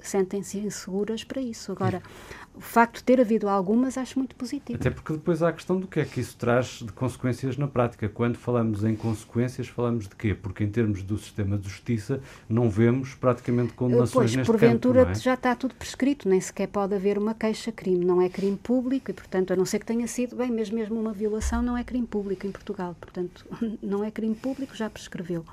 sentem-se 0.00 0.58
inseguras 0.58 1.24
para 1.24 1.40
isso. 1.40 1.72
Agora, 1.72 2.02
o 2.54 2.60
facto 2.60 2.96
de 2.96 3.04
ter 3.04 3.20
havido 3.20 3.48
algumas 3.48 3.98
acho 3.98 4.18
muito 4.18 4.34
positivo. 4.34 4.78
Até 4.78 4.90
porque 4.90 5.12
depois 5.12 5.42
há 5.42 5.48
a 5.48 5.52
questão 5.52 5.78
do 5.78 5.86
que 5.86 6.00
é 6.00 6.04
que 6.04 6.20
isso 6.20 6.36
traz 6.36 6.80
de 6.82 6.92
consequências 6.92 7.56
na 7.56 7.68
prática. 7.68 8.08
Quando 8.08 8.36
falamos 8.36 8.82
em 8.84 8.96
consequências, 8.96 9.68
falamos 9.68 10.08
de 10.08 10.16
quê? 10.16 10.34
Porque 10.34 10.64
em 10.64 10.70
termos 10.70 11.02
do 11.02 11.18
sistema 11.18 11.58
de 11.58 11.68
justiça 11.68 12.20
não 12.48 12.70
vemos 12.70 13.14
praticamente 13.14 13.74
condenações 13.74 14.12
pois, 14.12 14.36
neste 14.36 14.50
porventura 14.50 15.04
campo, 15.04 15.18
é? 15.18 15.20
já 15.20 15.34
está 15.34 15.54
tudo 15.54 15.74
prescrito, 15.74 16.28
nem 16.28 16.40
sequer 16.40 16.68
pode 16.68 16.94
haver 16.94 17.18
uma 17.18 17.34
queixa-crime. 17.34 18.04
Não 18.04 18.22
é 18.22 18.28
crime 18.28 18.56
público 18.56 19.10
e, 19.10 19.14
portanto, 19.14 19.52
a 19.52 19.56
não 19.56 19.66
ser 19.66 19.78
que 19.78 19.86
tenha 19.86 20.06
sido, 20.06 20.36
bem, 20.36 20.50
mesmo, 20.50 20.76
mesmo 20.76 20.98
uma 20.98 21.12
violação 21.12 21.62
não 21.62 21.76
é 21.76 21.84
crime 21.84 22.06
público 22.06 22.46
em 22.46 22.50
Portugal. 22.50 22.96
Portanto, 23.00 23.44
não 23.82 24.02
é 24.02 24.10
crime 24.10 24.34
público, 24.34 24.74
já 24.74 24.88
prescreveu. 24.88 25.44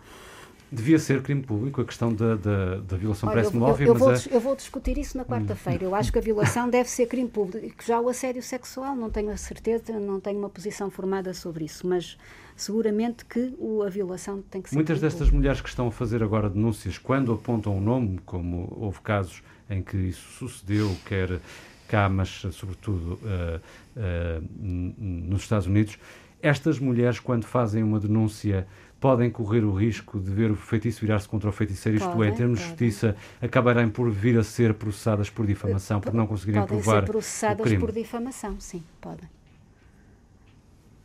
Devia 0.74 0.98
ser 0.98 1.22
crime 1.22 1.44
público 1.44 1.82
a 1.82 1.86
questão 1.86 2.14
da, 2.14 2.36
da, 2.36 2.76
da 2.78 2.98
violação 2.98 3.30
parece-me 3.30 3.62
óbvia, 3.62 3.86
eu, 3.86 3.94
eu, 3.94 3.94
mas 3.94 4.26
vou, 4.26 4.34
é... 4.34 4.36
eu 4.36 4.40
vou 4.40 4.56
discutir 4.56 4.98
isso 4.98 5.18
na 5.18 5.24
quarta-feira. 5.24 5.84
Eu 5.84 5.94
acho 5.94 6.12
que 6.12 6.18
a 6.18 6.22
violação 6.22 6.70
deve 6.70 6.90
ser 6.90 7.06
crime 7.06 7.30
público. 7.30 7.84
Já 7.86 8.00
o 8.00 8.10
assédio 8.10 8.42
sexual, 8.42 8.96
não 8.96 9.10
tenho 9.10 9.30
a 9.30 9.38
certeza, 9.38 10.00
não 10.00 10.20
tenho 10.20 10.40
uma 10.40 10.50
posição 10.50 10.90
formada 10.90 11.34
sobre 11.34 11.66
isso, 11.66 11.86
mas 11.86 12.18
seguramente 12.56 13.26
que 13.26 13.54
o, 13.60 13.84
a 13.84 13.90
violação 13.90 14.42
tem 14.50 14.62
que 14.62 14.70
ser 14.70 14.76
Muitas 14.76 15.00
destas 15.00 15.28
público. 15.28 15.38
mulheres 15.38 15.62
que 15.62 15.70
estão 15.70 15.88
a 15.88 15.92
fazer 15.92 16.24
agora 16.24 16.50
denúncias, 16.50 16.98
quando 16.98 17.32
apontam 17.34 17.74
o 17.74 17.78
um 17.78 17.82
nome, 17.82 18.20
como 18.26 18.76
houve 18.76 19.00
casos 19.02 19.44
em 19.70 19.82
que 19.82 19.98
isso 19.98 20.28
sucedeu, 20.40 20.96
quer 21.06 21.40
cá, 21.88 22.10
mas 22.10 22.30
sobretudo 22.52 23.20
uh, 23.22 23.62
uh, 23.96 24.44
nos 24.58 25.44
Estados 25.44 25.68
Unidos, 25.68 26.00
estas 26.44 26.78
mulheres, 26.78 27.20
quando 27.20 27.46
fazem 27.46 27.82
uma 27.82 28.00
denúncia 28.00 28.68
podem 29.00 29.30
correr 29.30 29.64
o 29.64 29.74
risco 29.74 30.20
de 30.20 30.30
ver 30.30 30.52
o 30.52 30.56
feitiço 30.56 31.02
virar-se 31.02 31.28
contra 31.28 31.50
o 31.50 31.52
feiticeiro, 31.52 31.98
isto 31.98 32.10
podem, 32.10 32.30
é, 32.30 32.32
em 32.32 32.36
termos 32.36 32.60
podem. 32.60 32.76
de 32.76 32.86
justiça, 32.86 33.16
acabarem 33.42 33.90
por 33.90 34.12
vir 34.12 34.38
a 34.38 34.44
ser 34.44 34.74
processadas 34.74 35.30
por 35.30 35.46
difamação, 35.46 36.00
por 36.00 36.14
não 36.14 36.28
conseguirem 36.28 36.62
podem 36.62 36.78
provar 36.78 37.02
ser 37.02 37.12
processadas 37.12 37.74
por 37.74 37.92
difamação, 37.92 38.60
sim, 38.60 38.84
podem. 39.02 39.30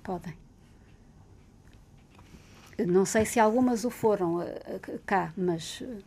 Podem. 0.03 0.35
Não 2.87 3.05
sei 3.05 3.25
se 3.25 3.41
algumas 3.41 3.85
o 3.85 3.91
foram 3.91 4.43
eh, 4.43 4.61
eh, 4.67 4.99
cá, 5.05 5.33
mas 5.37 5.83
eh, 5.83 5.99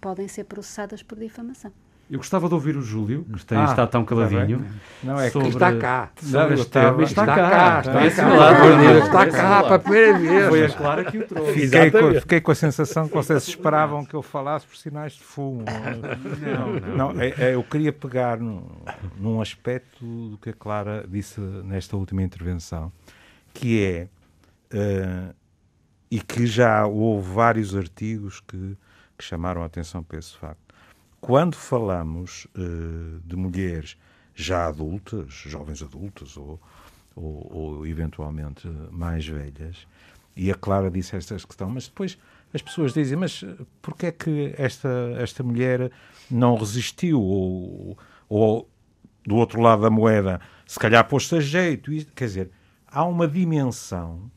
podem 0.00 0.26
ser 0.28 0.44
processadas 0.44 1.02
por 1.02 1.18
difamação. 1.18 1.72
Eu 2.10 2.16
gostava 2.16 2.48
de 2.48 2.54
ouvir 2.54 2.74
o 2.74 2.80
Júlio, 2.80 3.22
que 3.24 3.44
tem, 3.44 3.58
ah, 3.58 3.64
está 3.64 3.86
tão 3.86 4.02
caladinho. 4.02 4.64
Não 5.02 5.20
é 5.20 5.28
sobre, 5.28 5.50
está 5.50 5.76
cá. 5.76 6.10
Não, 6.22 6.54
está, 6.54 6.94
está, 7.02 7.02
está, 7.02 7.26
cá. 7.26 7.80
Está, 7.80 8.06
está, 8.06 8.24
cá, 8.24 8.98
está 8.98 9.26
cá 9.26 9.62
para 9.62 9.74
a 9.74 9.78
primeira 9.78 10.18
vez. 10.18 10.48
Foi 10.48 10.64
a 10.64 10.70
Clara 10.70 11.04
que 11.04 11.18
o 11.18 11.26
trouxe. 11.26 11.52
Fiquei 11.52 11.90
com, 11.90 12.14
fiquei 12.14 12.40
com, 12.40 12.50
a 12.50 12.54
sensação 12.54 13.08
que 13.08 13.14
vocês 13.14 13.48
esperavam 13.48 14.06
que 14.06 14.14
eu 14.14 14.22
falasse 14.22 14.66
por 14.66 14.76
sinais 14.78 15.12
de 15.12 15.22
fumo. 15.22 15.64
Não, 16.40 16.80
não. 16.80 17.12
não 17.12 17.20
é, 17.20 17.34
é, 17.36 17.54
eu 17.54 17.62
queria 17.62 17.92
pegar 17.92 18.38
num, 18.38 18.62
num 19.18 19.42
aspecto 19.42 20.02
do 20.02 20.38
que 20.38 20.48
a 20.48 20.54
Clara 20.54 21.04
disse 21.06 21.38
nesta 21.40 21.94
última 21.94 22.22
intervenção, 22.22 22.90
que 23.52 23.84
é, 23.84 24.08
uh, 24.74 25.34
e 26.10 26.20
que 26.20 26.46
já 26.46 26.86
houve 26.86 27.30
vários 27.34 27.76
artigos 27.76 28.40
que, 28.40 28.78
que 29.18 29.22
chamaram 29.22 29.62
a 29.62 29.66
atenção 29.66 30.02
para 30.02 30.18
esse 30.18 30.34
facto 30.34 30.67
quando 31.20 31.56
falamos 31.56 32.46
uh, 32.56 33.20
de 33.24 33.36
mulheres 33.36 33.96
já 34.34 34.66
adultas, 34.68 35.32
jovens 35.32 35.82
adultas 35.82 36.36
ou, 36.36 36.60
ou, 37.16 37.50
ou, 37.52 37.86
eventualmente 37.86 38.68
mais 38.90 39.26
velhas, 39.26 39.86
e 40.36 40.50
a 40.50 40.54
Clara 40.54 40.90
disse 40.90 41.16
esta 41.16 41.34
questão, 41.34 41.68
mas 41.68 41.88
depois 41.88 42.16
as 42.54 42.62
pessoas 42.62 42.94
dizem, 42.94 43.18
mas 43.18 43.44
porquê 43.82 44.06
é 44.06 44.12
que 44.12 44.54
esta, 44.56 44.88
esta 45.18 45.42
mulher 45.42 45.90
não 46.30 46.56
resistiu? 46.56 47.20
Ou, 47.20 47.98
ou 48.28 48.68
do 49.28 49.36
outro 49.36 49.60
lado 49.60 49.82
da 49.82 49.90
moeda, 49.90 50.40
se 50.66 50.78
calhar 50.78 51.06
pôs-se 51.06 51.36
a 51.36 51.40
jeito. 51.40 51.90
Quer 52.14 52.24
dizer, 52.24 52.50
há 52.86 53.04
uma 53.04 53.28
dimensão 53.28 54.30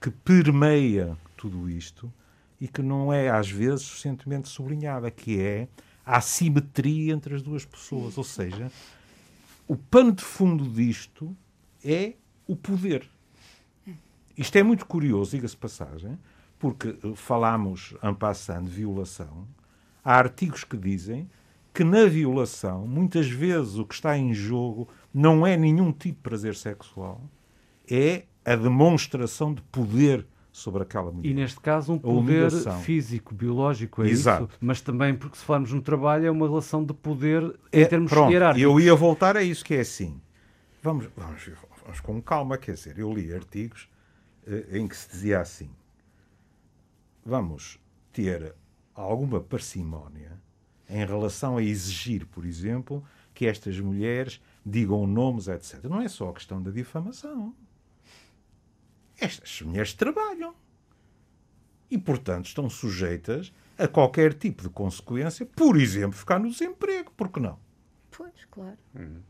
que 0.00 0.10
permeia 0.10 1.16
tudo 1.36 1.70
isto 1.70 2.12
e 2.60 2.68
que 2.68 2.82
não 2.82 3.12
é, 3.12 3.30
às 3.30 3.50
vezes, 3.50 3.82
suficientemente 3.82 4.48
sublinhada, 4.48 5.10
que 5.10 5.40
é 5.40 5.68
a 6.04 6.18
assimetria 6.18 7.12
entre 7.12 7.34
as 7.34 7.42
duas 7.42 7.64
pessoas. 7.64 8.18
Ou 8.18 8.24
seja, 8.24 8.70
o 9.66 9.76
pano 9.76 10.12
de 10.12 10.22
fundo 10.22 10.68
disto 10.68 11.34
é 11.84 12.14
o 12.46 12.54
poder. 12.54 13.08
Isto 14.36 14.56
é 14.56 14.62
muito 14.62 14.84
curioso, 14.86 15.32
diga-se 15.32 15.56
passagem, 15.56 16.18
porque 16.58 16.96
falámos, 17.14 17.94
en 18.02 18.14
passant, 18.14 18.64
de 18.64 18.70
violação. 18.70 19.46
Há 20.04 20.16
artigos 20.16 20.64
que 20.64 20.76
dizem 20.76 21.28
que 21.72 21.84
na 21.84 22.04
violação, 22.06 22.86
muitas 22.86 23.28
vezes 23.28 23.76
o 23.76 23.84
que 23.84 23.94
está 23.94 24.18
em 24.18 24.34
jogo 24.34 24.88
não 25.12 25.46
é 25.46 25.56
nenhum 25.56 25.92
tipo 25.92 26.16
de 26.16 26.22
prazer 26.22 26.54
sexual, 26.54 27.22
é 27.90 28.24
a 28.44 28.56
demonstração 28.56 29.54
de 29.54 29.62
poder 29.62 30.26
sobre 30.60 30.82
aquela 30.82 31.10
mulher. 31.10 31.30
E 31.30 31.34
neste 31.34 31.60
caso 31.60 31.92
um 31.92 31.98
poder 31.98 32.50
físico, 32.82 33.34
biológico, 33.34 34.02
é 34.02 34.08
Exato. 34.08 34.44
isso? 34.44 34.58
Mas 34.60 34.80
também, 34.80 35.14
porque 35.14 35.36
se 35.36 35.44
falarmos 35.44 35.72
no 35.72 35.80
trabalho, 35.80 36.26
é 36.26 36.30
uma 36.30 36.46
relação 36.46 36.84
de 36.84 36.92
poder 36.92 37.58
é, 37.72 37.82
em 37.82 37.86
termos 37.86 38.10
pronto, 38.10 38.30
hierárquicos. 38.30 38.62
Eu 38.62 38.78
ia 38.78 38.94
voltar 38.94 39.36
a 39.36 39.42
isso, 39.42 39.64
que 39.64 39.74
é 39.74 39.80
assim. 39.80 40.20
Vamos, 40.82 41.08
vamos, 41.16 41.50
vamos 41.82 42.00
com 42.00 42.20
calma, 42.22 42.56
quer 42.56 42.74
dizer, 42.74 42.98
eu 42.98 43.12
li 43.12 43.32
artigos 43.34 43.88
eh, 44.46 44.78
em 44.78 44.88
que 44.88 44.96
se 44.96 45.10
dizia 45.10 45.40
assim, 45.40 45.70
vamos 47.24 47.78
ter 48.12 48.54
alguma 48.94 49.40
parcimónia 49.40 50.40
em 50.88 51.04
relação 51.04 51.56
a 51.56 51.62
exigir, 51.62 52.26
por 52.26 52.44
exemplo, 52.44 53.04
que 53.32 53.46
estas 53.46 53.78
mulheres 53.78 54.40
digam 54.64 55.06
nomes, 55.06 55.48
etc. 55.48 55.84
Não 55.84 56.00
é 56.00 56.08
só 56.08 56.30
a 56.30 56.32
questão 56.32 56.62
da 56.62 56.70
difamação. 56.70 57.54
Estas 59.20 59.60
mulheres 59.62 59.92
trabalham. 59.94 60.54
E, 61.90 61.98
portanto, 61.98 62.46
estão 62.46 62.70
sujeitas 62.70 63.52
a 63.76 63.88
qualquer 63.88 64.34
tipo 64.34 64.62
de 64.62 64.68
consequência, 64.68 65.44
por 65.44 65.76
exemplo, 65.76 66.16
ficar 66.16 66.38
no 66.38 66.50
desemprego. 66.50 67.10
Por 67.16 67.28
que 67.30 67.40
não? 67.40 67.58
Pois, 68.10 68.44
claro. 68.50 68.78
Hum. 68.94 69.20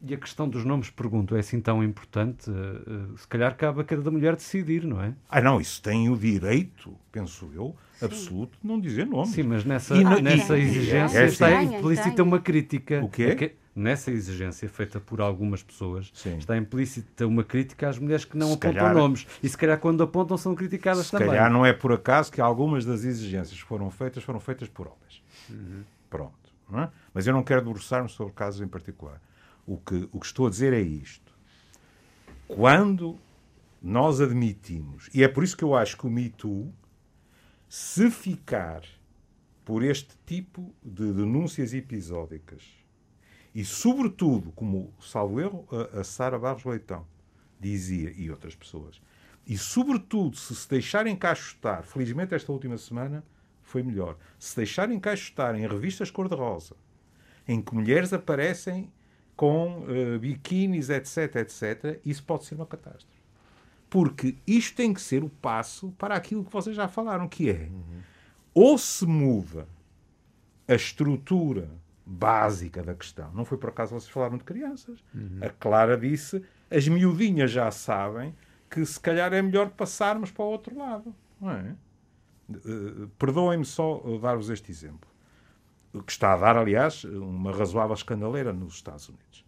E 0.00 0.14
a 0.14 0.16
questão 0.16 0.48
dos 0.48 0.64
nomes, 0.64 0.90
pergunto, 0.90 1.34
é 1.34 1.40
assim 1.40 1.60
tão 1.60 1.82
importante? 1.82 2.48
Uh, 2.48 3.18
se 3.18 3.26
calhar 3.26 3.56
cabe 3.56 3.80
a 3.80 3.84
cada 3.84 4.10
mulher 4.10 4.36
decidir, 4.36 4.84
não 4.84 5.02
é? 5.02 5.12
Ah, 5.28 5.40
não, 5.40 5.60
isso 5.60 5.82
tem 5.82 6.08
o 6.08 6.16
direito, 6.16 6.94
penso 7.10 7.50
eu, 7.52 7.74
Sim. 7.94 8.04
absoluto, 8.04 8.58
de 8.62 8.68
não 8.68 8.78
dizer 8.78 9.06
nomes. 9.06 9.30
Sim, 9.30 9.42
mas 9.42 9.64
nessa, 9.64 9.94
nessa 10.22 10.56
exigência 10.56 11.18
é, 11.18 11.26
está 11.26 11.62
implícita 11.62 12.22
uma 12.22 12.38
crítica. 12.38 13.02
O 13.02 13.08
quê? 13.08 13.56
nessa 13.78 14.10
exigência 14.10 14.68
feita 14.68 14.98
por 14.98 15.20
algumas 15.20 15.62
pessoas, 15.62 16.10
Sim. 16.12 16.36
está 16.36 16.56
implícita 16.56 17.26
uma 17.26 17.44
crítica 17.44 17.88
às 17.88 17.98
mulheres 17.98 18.24
que 18.24 18.36
não 18.36 18.48
se 18.48 18.54
apontam 18.54 18.72
calhar, 18.72 18.94
nomes. 18.94 19.26
E 19.42 19.48
se 19.48 19.56
calhar 19.56 19.78
quando 19.78 20.02
apontam 20.02 20.36
são 20.36 20.54
criticadas 20.54 21.06
se 21.06 21.12
também. 21.12 21.28
Se 21.28 21.34
calhar 21.34 21.50
não 21.50 21.64
é 21.64 21.72
por 21.72 21.92
acaso 21.92 22.30
que 22.30 22.40
algumas 22.40 22.84
das 22.84 23.04
exigências 23.04 23.62
que 23.62 23.68
foram 23.68 23.88
feitas 23.90 24.24
foram 24.24 24.40
feitas 24.40 24.68
por 24.68 24.88
homens. 24.88 25.22
Uhum. 25.48 25.82
Pronto. 26.10 26.32
É? 26.74 26.88
Mas 27.14 27.26
eu 27.26 27.32
não 27.32 27.42
quero 27.42 27.62
debruçar-me 27.62 28.08
sobre 28.10 28.34
casos 28.34 28.60
em 28.60 28.68
particular. 28.68 29.20
O 29.68 29.76
que, 29.76 30.08
o 30.10 30.18
que 30.18 30.24
estou 30.24 30.46
a 30.46 30.50
dizer 30.50 30.72
é 30.72 30.80
isto. 30.80 31.30
Quando 32.46 33.18
nós 33.82 34.18
admitimos, 34.18 35.10
e 35.12 35.22
é 35.22 35.28
por 35.28 35.44
isso 35.44 35.54
que 35.54 35.62
eu 35.62 35.74
acho 35.74 35.98
que 35.98 36.06
o 36.06 36.10
Me 36.10 36.30
Too, 36.30 36.72
se 37.68 38.10
ficar 38.10 38.82
por 39.66 39.82
este 39.84 40.16
tipo 40.24 40.74
de 40.82 41.12
denúncias 41.12 41.74
episódicas 41.74 42.62
e, 43.54 43.62
sobretudo, 43.62 44.52
como, 44.52 44.90
salvo 44.98 45.38
erro, 45.38 45.68
a, 45.70 46.00
a 46.00 46.04
Sara 46.04 46.38
Barros 46.38 46.64
Leitão 46.64 47.06
dizia, 47.60 48.10
e 48.16 48.30
outras 48.30 48.54
pessoas, 48.54 48.98
e, 49.46 49.58
sobretudo, 49.58 50.34
se 50.34 50.56
se 50.56 50.66
deixarem 50.66 51.12
encaixotar, 51.12 51.82
felizmente 51.82 52.34
esta 52.34 52.50
última 52.50 52.78
semana 52.78 53.22
foi 53.62 53.82
melhor, 53.82 54.16
se 54.38 54.56
deixarem 54.56 54.96
encaixotar 54.96 55.54
em 55.54 55.68
revistas 55.68 56.10
cor-de-rosa, 56.10 56.74
em 57.46 57.60
que 57.60 57.74
mulheres 57.74 58.14
aparecem 58.14 58.90
com 59.38 59.84
uh, 59.84 60.18
biquínis, 60.18 60.90
etc, 60.90 61.36
etc, 61.36 62.00
isso 62.04 62.24
pode 62.24 62.44
ser 62.44 62.56
uma 62.56 62.66
catástrofe. 62.66 63.22
Porque 63.88 64.34
isto 64.44 64.76
tem 64.76 64.92
que 64.92 65.00
ser 65.00 65.22
o 65.22 65.28
passo 65.28 65.94
para 65.96 66.16
aquilo 66.16 66.44
que 66.44 66.52
vocês 66.52 66.74
já 66.74 66.88
falaram, 66.88 67.28
que 67.28 67.48
é 67.48 67.68
uhum. 67.70 68.00
ou 68.52 68.76
se 68.76 69.06
muda 69.06 69.68
a 70.66 70.74
estrutura 70.74 71.70
básica 72.04 72.82
da 72.82 72.96
questão. 72.96 73.32
Não 73.32 73.44
foi 73.44 73.56
por 73.56 73.68
acaso 73.68 73.92
vocês 73.92 74.10
falaram 74.10 74.38
de 74.38 74.42
crianças. 74.42 74.98
Uhum. 75.14 75.38
A 75.40 75.50
Clara 75.50 75.96
disse, 75.96 76.42
as 76.68 76.88
miudinhas 76.88 77.52
já 77.52 77.70
sabem 77.70 78.34
que 78.68 78.84
se 78.84 78.98
calhar 78.98 79.32
é 79.32 79.40
melhor 79.40 79.70
passarmos 79.70 80.32
para 80.32 80.44
o 80.44 80.48
outro 80.48 80.76
lado. 80.76 81.14
Não 81.40 81.50
é? 81.52 81.76
Uh, 82.50 83.06
Perdoem-me 83.16 83.64
só 83.64 84.02
dar-vos 84.20 84.50
este 84.50 84.72
exemplo. 84.72 85.07
Que 85.92 86.12
está 86.12 86.34
a 86.34 86.36
dar, 86.36 86.56
aliás, 86.56 87.04
uma 87.04 87.50
razoável 87.50 87.94
escandaleira 87.94 88.52
nos 88.52 88.74
Estados 88.74 89.08
Unidos. 89.08 89.44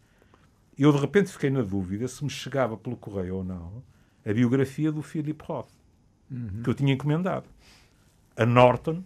Eu, 0.79 0.92
de 0.92 0.98
repente, 0.98 1.31
fiquei 1.31 1.50
na 1.50 1.62
dúvida 1.62 2.09
se 2.09 2.24
me 2.24 2.31
chegava 2.31 2.76
pelo 2.76 2.96
correio 2.96 3.37
ou 3.37 3.44
não 3.44 3.83
a 4.24 4.33
biografia 4.33 4.92
do 4.92 5.03
Philip 5.03 5.42
Roth, 5.44 5.70
uhum. 6.31 6.62
que 6.62 6.70
eu 6.70 6.74
tinha 6.74 6.92
encomendado. 6.92 7.46
A 8.37 8.46
Norton 8.46 9.05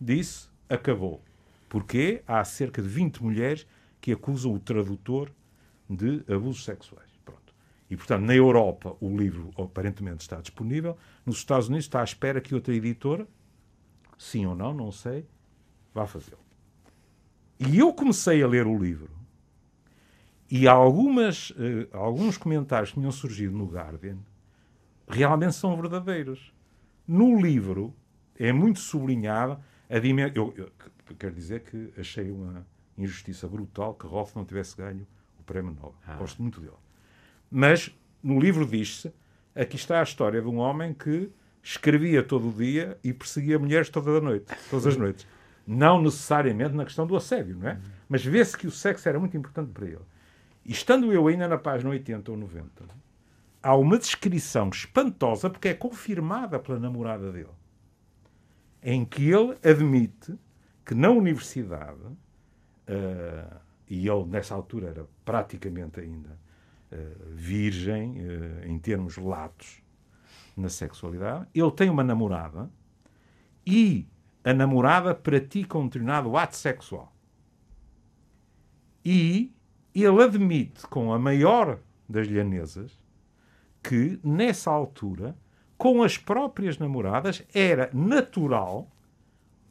disse: 0.00 0.48
acabou. 0.68 1.22
Porque 1.68 2.22
há 2.26 2.44
cerca 2.44 2.82
de 2.82 2.88
20 2.88 3.22
mulheres 3.22 3.66
que 4.00 4.12
acusam 4.12 4.52
o 4.54 4.58
tradutor 4.58 5.30
de 5.88 6.24
abusos 6.32 6.64
sexuais. 6.64 7.10
Pronto. 7.24 7.54
E, 7.88 7.96
portanto, 7.96 8.22
na 8.22 8.34
Europa 8.34 8.96
o 9.00 9.16
livro 9.16 9.50
aparentemente 9.56 10.22
está 10.22 10.40
disponível. 10.40 10.96
Nos 11.24 11.36
Estados 11.36 11.68
Unidos 11.68 11.86
está 11.86 12.00
à 12.00 12.04
espera 12.04 12.40
que 12.40 12.54
outra 12.54 12.74
editora, 12.74 13.26
sim 14.18 14.46
ou 14.46 14.54
não, 14.54 14.74
não 14.74 14.90
sei, 14.90 15.26
vá 15.94 16.06
fazê-lo. 16.06 16.49
E 17.60 17.78
eu 17.78 17.92
comecei 17.92 18.42
a 18.42 18.48
ler 18.48 18.66
o 18.66 18.78
livro. 18.78 19.10
E 20.50 20.66
algumas, 20.66 21.50
uh, 21.50 21.88
alguns 21.92 22.36
comentários 22.36 22.90
que 22.90 22.98
tinham 22.98 23.12
surgido 23.12 23.56
no 23.56 23.66
Guardian 23.66 24.18
realmente 25.06 25.54
são 25.54 25.76
verdadeiros. 25.76 26.52
No 27.06 27.40
livro 27.40 27.94
é 28.36 28.52
muito 28.52 28.80
sublinhada 28.80 29.60
a 29.88 29.98
dimensão. 29.98 30.32
Eu, 30.34 30.54
eu, 30.56 30.72
eu, 31.08 31.16
quero 31.16 31.34
dizer 31.34 31.60
que 31.60 31.92
achei 31.98 32.30
uma 32.30 32.66
injustiça 32.96 33.46
brutal 33.46 33.94
que 33.94 34.06
Roth 34.06 34.34
não 34.34 34.44
tivesse 34.44 34.76
ganho 34.76 35.06
o 35.38 35.42
Prémio 35.42 35.72
Nobel. 35.72 35.94
Ah. 36.06 36.16
Gosto 36.16 36.40
muito 36.40 36.60
dele. 36.60 36.72
Mas 37.50 37.94
no 38.22 38.40
livro 38.40 38.66
diz-se: 38.66 39.12
aqui 39.54 39.76
está 39.76 40.00
a 40.00 40.02
história 40.02 40.40
de 40.40 40.48
um 40.48 40.56
homem 40.56 40.94
que 40.94 41.30
escrevia 41.62 42.22
todo 42.22 42.48
o 42.48 42.52
dia 42.52 42.98
e 43.04 43.12
perseguia 43.12 43.58
mulheres 43.58 43.88
toda 43.90 44.18
a 44.18 44.20
noite, 44.20 44.46
todas 44.70 44.86
as 44.86 44.96
noites. 44.96 45.26
Não 45.72 46.02
necessariamente 46.02 46.74
na 46.74 46.84
questão 46.84 47.06
do 47.06 47.14
assédio, 47.14 47.56
não 47.56 47.68
é? 47.68 47.80
Mas 48.08 48.24
vê-se 48.24 48.58
que 48.58 48.66
o 48.66 48.72
sexo 48.72 49.08
era 49.08 49.20
muito 49.20 49.36
importante 49.36 49.70
para 49.70 49.86
ele. 49.86 50.04
E 50.64 50.72
estando 50.72 51.12
eu 51.12 51.28
ainda 51.28 51.46
na 51.46 51.56
página 51.56 51.90
80 51.90 52.28
ou 52.28 52.36
90, 52.36 52.84
há 53.62 53.76
uma 53.76 53.96
descrição 53.96 54.68
espantosa, 54.68 55.48
porque 55.48 55.68
é 55.68 55.74
confirmada 55.74 56.58
pela 56.58 56.80
namorada 56.80 57.30
dele, 57.30 57.54
em 58.82 59.04
que 59.04 59.30
ele 59.30 59.56
admite 59.62 60.36
que 60.84 60.92
na 60.92 61.08
universidade, 61.10 62.02
uh, 62.02 63.56
e 63.88 64.08
ele 64.08 64.24
nessa 64.24 64.56
altura 64.56 64.88
era 64.88 65.06
praticamente 65.24 66.00
ainda 66.00 66.36
uh, 66.90 67.32
virgem, 67.32 68.18
uh, 68.18 68.66
em 68.66 68.76
termos 68.76 69.16
latos, 69.16 69.80
na 70.56 70.68
sexualidade, 70.68 71.46
ele 71.54 71.70
tem 71.70 71.88
uma 71.88 72.02
namorada 72.02 72.68
e 73.64 74.08
a 74.44 74.54
namorada 74.54 75.14
pratica 75.14 75.78
um 75.78 75.86
determinado 75.86 76.36
ato 76.36 76.56
sexual. 76.56 77.12
E 79.04 79.54
ele 79.94 80.22
admite 80.22 80.86
com 80.86 81.12
a 81.12 81.18
maior 81.18 81.78
das 82.08 82.28
lhanesas 82.28 82.98
que, 83.82 84.20
nessa 84.22 84.70
altura, 84.70 85.36
com 85.76 86.02
as 86.02 86.18
próprias 86.18 86.78
namoradas, 86.78 87.42
era 87.54 87.90
natural 87.92 88.90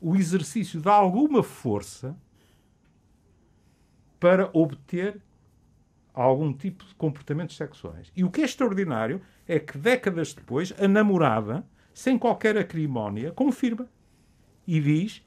o 0.01 0.15
exercício 0.15 0.81
de 0.81 0.89
alguma 0.89 1.43
força 1.43 2.17
para 4.19 4.49
obter 4.53 5.21
algum 6.13 6.51
tipo 6.51 6.83
de 6.85 6.95
comportamentos 6.95 7.55
sexuais. 7.55 8.11
E 8.15 8.23
o 8.23 8.29
que 8.29 8.41
é 8.41 8.45
extraordinário 8.45 9.21
é 9.47 9.59
que, 9.59 9.77
décadas 9.77 10.33
depois, 10.33 10.73
a 10.79 10.87
namorada, 10.87 11.65
sem 11.93 12.17
qualquer 12.17 12.57
acrimónia, 12.57 13.31
confirma 13.31 13.87
e 14.77 14.79
diz, 14.79 15.25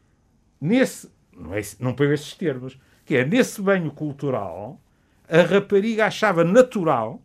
nesse, 0.60 1.10
não, 1.36 1.52
é, 1.52 1.60
não 1.80 1.94
põe 1.94 2.12
esses 2.12 2.32
termos, 2.34 2.78
que 3.04 3.16
é 3.16 3.24
nesse 3.24 3.60
banho 3.60 3.90
cultural, 3.90 4.80
a 5.28 5.42
rapariga 5.42 6.06
achava 6.06 6.44
natural 6.44 7.20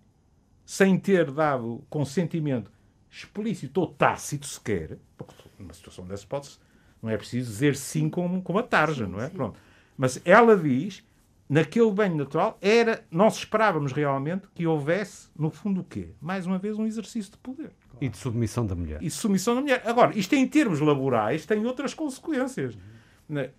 sem 0.66 0.98
ter 0.98 1.30
dado 1.30 1.84
consentimento 1.92 2.72
explícito 3.12 3.82
ou 3.82 3.88
tácito 3.88 4.48
sequer, 4.48 4.98
porque 5.16 5.34
numa 5.60 5.74
situação 5.74 6.08
dessa 6.08 6.26
pode 6.26 6.58
não 7.04 7.12
é 7.12 7.18
preciso 7.18 7.52
dizer 7.52 7.76
sim 7.76 8.10
com, 8.10 8.42
com 8.42 8.54
uma 8.54 8.64
tarja, 8.64 9.06
sim, 9.06 9.12
não 9.12 9.22
é? 9.22 9.30
Sim. 9.30 9.36
Pronto. 9.36 9.60
Mas 9.96 10.20
ela 10.26 10.58
diz, 10.58 11.04
naquele 11.50 11.92
banho 11.92 12.16
natural, 12.16 12.58
era, 12.62 13.04
nós 13.10 13.38
esperávamos 13.38 13.92
realmente 13.92 14.48
que 14.54 14.68
houvesse, 14.68 15.30
no 15.38 15.50
fundo, 15.50 15.82
o 15.82 15.84
quê? 15.84 16.10
Mais 16.22 16.46
uma 16.46 16.58
vez, 16.58 16.78
um 16.78 16.86
exercício 16.86 17.32
de 17.32 17.38
poder. 17.38 17.72
Claro. 17.90 17.98
E 18.02 18.10
de 18.10 18.18
submissão 18.18 18.66
da 18.66 18.76
mulher. 18.76 19.02
E 19.02 19.06
de 19.06 19.12
submissão 19.12 19.56
da 19.56 19.62
mulher. 19.62 19.82
Agora, 19.86 20.18
isto 20.18 20.34
em 20.34 20.48
termos 20.48 20.80
laborais 20.80 21.46
tem 21.46 21.66
outras 21.66 21.94
consequências. 21.94 22.78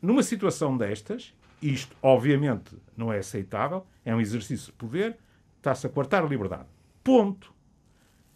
Numa 0.01 0.23
situação 0.23 0.77
destas, 0.77 1.35
isto, 1.63 1.97
obviamente, 2.03 2.77
não 2.97 3.13
é 3.13 3.19
aceitável, 3.19 3.85
é 4.05 4.15
um 4.15 4.21
exercício 4.21 4.67
de 4.67 4.73
poder, 4.73 5.17
está-se 5.57 5.87
a 5.87 5.91
cortar 5.91 6.25
a 6.25 6.27
liberdade. 6.27 6.67
Ponto. 7.03 7.53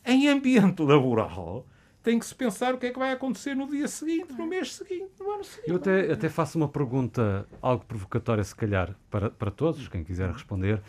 Em 0.05 0.29
ambiente 0.29 0.83
laboral, 0.83 1.67
tem 2.03 2.19
que 2.19 2.27
se 2.27 2.35
pensar 2.35 2.75
o 2.75 2.79
que 2.79 2.87
é 2.87 2.91
que 2.91 2.99
vai 2.99 3.13
acontecer 3.13 3.55
no 3.55 3.69
dia 3.69 3.87
seguinte, 3.87 4.33
no 4.33 4.47
mês 4.47 4.75
seguinte, 4.75 5.13
no 5.21 5.31
ano 5.31 5.45
seguinte. 5.45 5.71
Eu 5.71 5.77
até, 5.77 6.13
até 6.13 6.29
faço 6.29 6.59
uma 6.59 6.69
pergunta, 6.69 7.47
algo 7.61 7.85
provocatória, 7.85 8.43
se 8.43 8.55
calhar, 8.55 8.95
para, 9.11 9.31
para 9.31 9.51
todos, 9.51 9.87
quem 9.89 10.03
quiser 10.03 10.31
responder. 10.31 10.83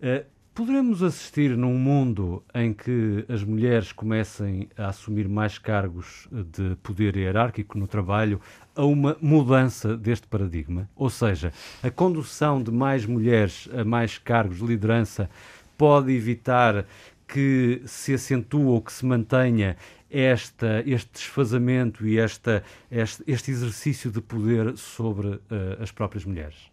Uh, 0.00 0.24
poderemos 0.54 1.02
assistir 1.02 1.56
num 1.56 1.74
mundo 1.74 2.44
em 2.54 2.72
que 2.72 3.24
as 3.28 3.42
mulheres 3.42 3.90
comecem 3.90 4.68
a 4.76 4.88
assumir 4.88 5.28
mais 5.28 5.58
cargos 5.58 6.28
de 6.30 6.76
poder 6.76 7.16
hierárquico 7.16 7.76
no 7.76 7.86
trabalho, 7.86 8.40
a 8.76 8.84
uma 8.84 9.16
mudança 9.20 9.96
deste 9.96 10.26
paradigma? 10.28 10.88
Ou 10.94 11.10
seja, 11.10 11.52
a 11.82 11.90
condução 11.90 12.62
de 12.62 12.70
mais 12.70 13.04
mulheres 13.04 13.68
a 13.72 13.84
mais 13.84 14.18
cargos 14.18 14.58
de 14.58 14.66
liderança 14.66 15.28
pode 15.76 16.12
evitar 16.12 16.86
que 17.32 17.80
se 17.86 18.12
acentue 18.12 18.64
ou 18.64 18.82
que 18.82 18.92
se 18.92 19.06
mantenha 19.06 19.76
esta, 20.10 20.82
este 20.86 21.10
desfazamento 21.14 22.06
e 22.06 22.18
esta, 22.18 22.62
este, 22.90 23.24
este 23.26 23.50
exercício 23.50 24.10
de 24.10 24.20
poder 24.20 24.76
sobre 24.76 25.28
uh, 25.28 25.40
as 25.80 25.90
próprias 25.90 26.26
mulheres? 26.26 26.70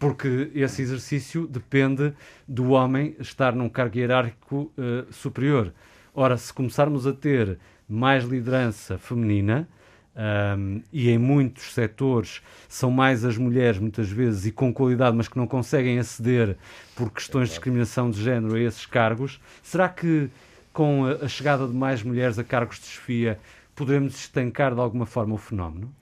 Porque 0.00 0.50
esse 0.56 0.82
exercício 0.82 1.46
depende 1.46 2.12
do 2.48 2.70
homem 2.70 3.14
estar 3.20 3.54
num 3.54 3.68
cargo 3.68 3.96
hierárquico 3.96 4.72
uh, 4.76 5.12
superior. 5.12 5.72
Ora, 6.12 6.36
se 6.36 6.52
começarmos 6.52 7.06
a 7.06 7.12
ter 7.12 7.56
mais 7.88 8.24
liderança 8.24 8.98
feminina, 8.98 9.68
um, 10.16 10.80
e 10.92 11.10
em 11.10 11.18
muitos 11.18 11.72
setores 11.74 12.40
são 12.68 12.90
mais 12.90 13.24
as 13.24 13.36
mulheres, 13.36 13.78
muitas 13.78 14.08
vezes, 14.08 14.46
e 14.46 14.52
com 14.52 14.72
qualidade, 14.72 15.16
mas 15.16 15.26
que 15.26 15.36
não 15.36 15.46
conseguem 15.46 15.98
aceder 15.98 16.56
por 16.94 17.10
questões 17.10 17.48
de 17.48 17.54
discriminação 17.54 18.10
de 18.10 18.22
género 18.22 18.54
a 18.54 18.60
esses 18.60 18.86
cargos. 18.86 19.40
Será 19.62 19.88
que 19.88 20.30
com 20.72 21.06
a 21.06 21.28
chegada 21.28 21.66
de 21.66 21.74
mais 21.74 22.02
mulheres 22.02 22.38
a 22.38 22.44
cargos 22.44 22.78
de 22.80 22.86
chefia 22.86 23.38
poderemos 23.74 24.14
estancar 24.16 24.74
de 24.74 24.80
alguma 24.80 25.06
forma 25.06 25.34
o 25.34 25.38
fenómeno? 25.38 25.92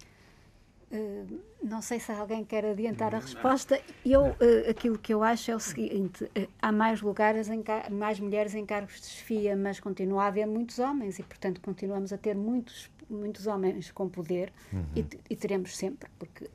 Uh, 0.90 1.40
não 1.62 1.81
sei 1.81 1.98
se 1.98 2.12
alguém 2.12 2.44
quer 2.44 2.66
adiantar 2.66 3.14
a 3.14 3.18
resposta. 3.18 3.81
Eu, 4.05 4.27
uh, 4.27 4.70
aquilo 4.70 4.98
que 4.98 5.14
eu 5.14 5.22
acho 5.22 5.51
é 5.51 5.57
o 5.57 5.61
seguinte: 5.61 6.25
uh, 6.25 6.48
há 6.61 6.70
mais 6.70 7.01
lugares, 7.01 7.48
em 7.48 7.64
mais 7.90 8.20
mulheres 8.20 8.55
em 8.55 8.66
cargos 8.66 9.01
de 9.01 9.07
chefia, 9.07 9.57
mas 9.57 9.81
continua 9.81 10.25
a 10.25 10.27
haver 10.27 10.46
muitos 10.46 10.79
homens 10.79 11.18
e, 11.18 11.22
portanto, 11.22 11.62
continuamos 11.62 12.12
a 12.12 12.18
ter 12.18 12.35
muitos 12.35 12.90
muitos 13.14 13.46
homens 13.46 13.90
com 13.90 14.09
poder 14.09 14.53
uhum. 14.72 14.85
e, 14.96 15.05
e, 15.31 15.37
teremos 15.37 15.77
sempre, 15.77 16.09
porque 16.18 16.48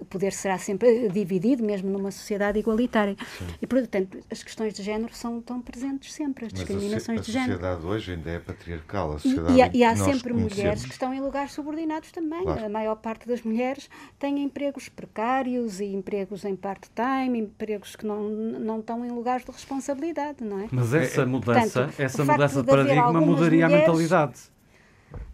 o 0.00 0.04
poder 0.04 0.32
será 0.32 0.58
sempre 0.58 1.08
dividido, 1.08 1.62
mesmo 1.64 1.90
numa 1.90 2.10
sociedade 2.10 2.58
igualitária. 2.58 3.16
Sim. 3.38 3.46
E, 3.62 3.66
portanto, 3.66 4.18
as 4.30 4.42
questões 4.42 4.74
de 4.74 4.82
género 4.82 5.14
são 5.14 5.40
tão 5.40 5.60
presentes 5.60 6.12
sempre, 6.12 6.46
as 6.46 6.52
discriminações 6.52 7.24
de 7.24 7.32
género. 7.32 7.52
A 7.52 7.56
sociedade 7.56 7.86
hoje 7.86 8.12
ainda 8.12 8.30
é 8.30 8.38
patriarcal. 8.38 9.12
A 9.12 9.18
e, 9.24 9.56
e, 9.56 9.62
há, 9.62 9.70
e 9.74 9.84
há 9.84 9.96
sempre 9.96 10.32
mulheres 10.32 10.84
que 10.84 10.92
estão 10.92 11.14
em 11.14 11.20
lugares 11.20 11.52
subordinados 11.52 12.12
também. 12.12 12.42
Claro. 12.42 12.64
A 12.64 12.68
maior 12.68 12.96
parte 12.96 13.26
das 13.26 13.42
mulheres 13.42 13.88
tem 14.18 14.42
empregos 14.42 14.88
precários 14.88 15.80
e 15.80 15.86
empregos 15.86 16.44
em 16.44 16.54
part-time, 16.54 17.38
empregos 17.38 17.96
que 17.96 18.04
não, 18.04 18.28
não 18.28 18.80
estão 18.80 19.04
em 19.04 19.10
lugares 19.10 19.44
de 19.44 19.50
responsabilidade, 19.50 20.44
não 20.44 20.60
é? 20.60 20.68
Mas 20.70 20.92
essa 20.92 21.24
mudança, 21.24 21.84
Portanto, 21.84 22.00
essa 22.00 22.24
mudança 22.24 22.60
de 22.62 22.66
paradigma 22.68 23.20
mudaria 23.20 23.66
mulheres, 23.66 23.88
a 23.88 23.92
mentalidade. 23.92 24.40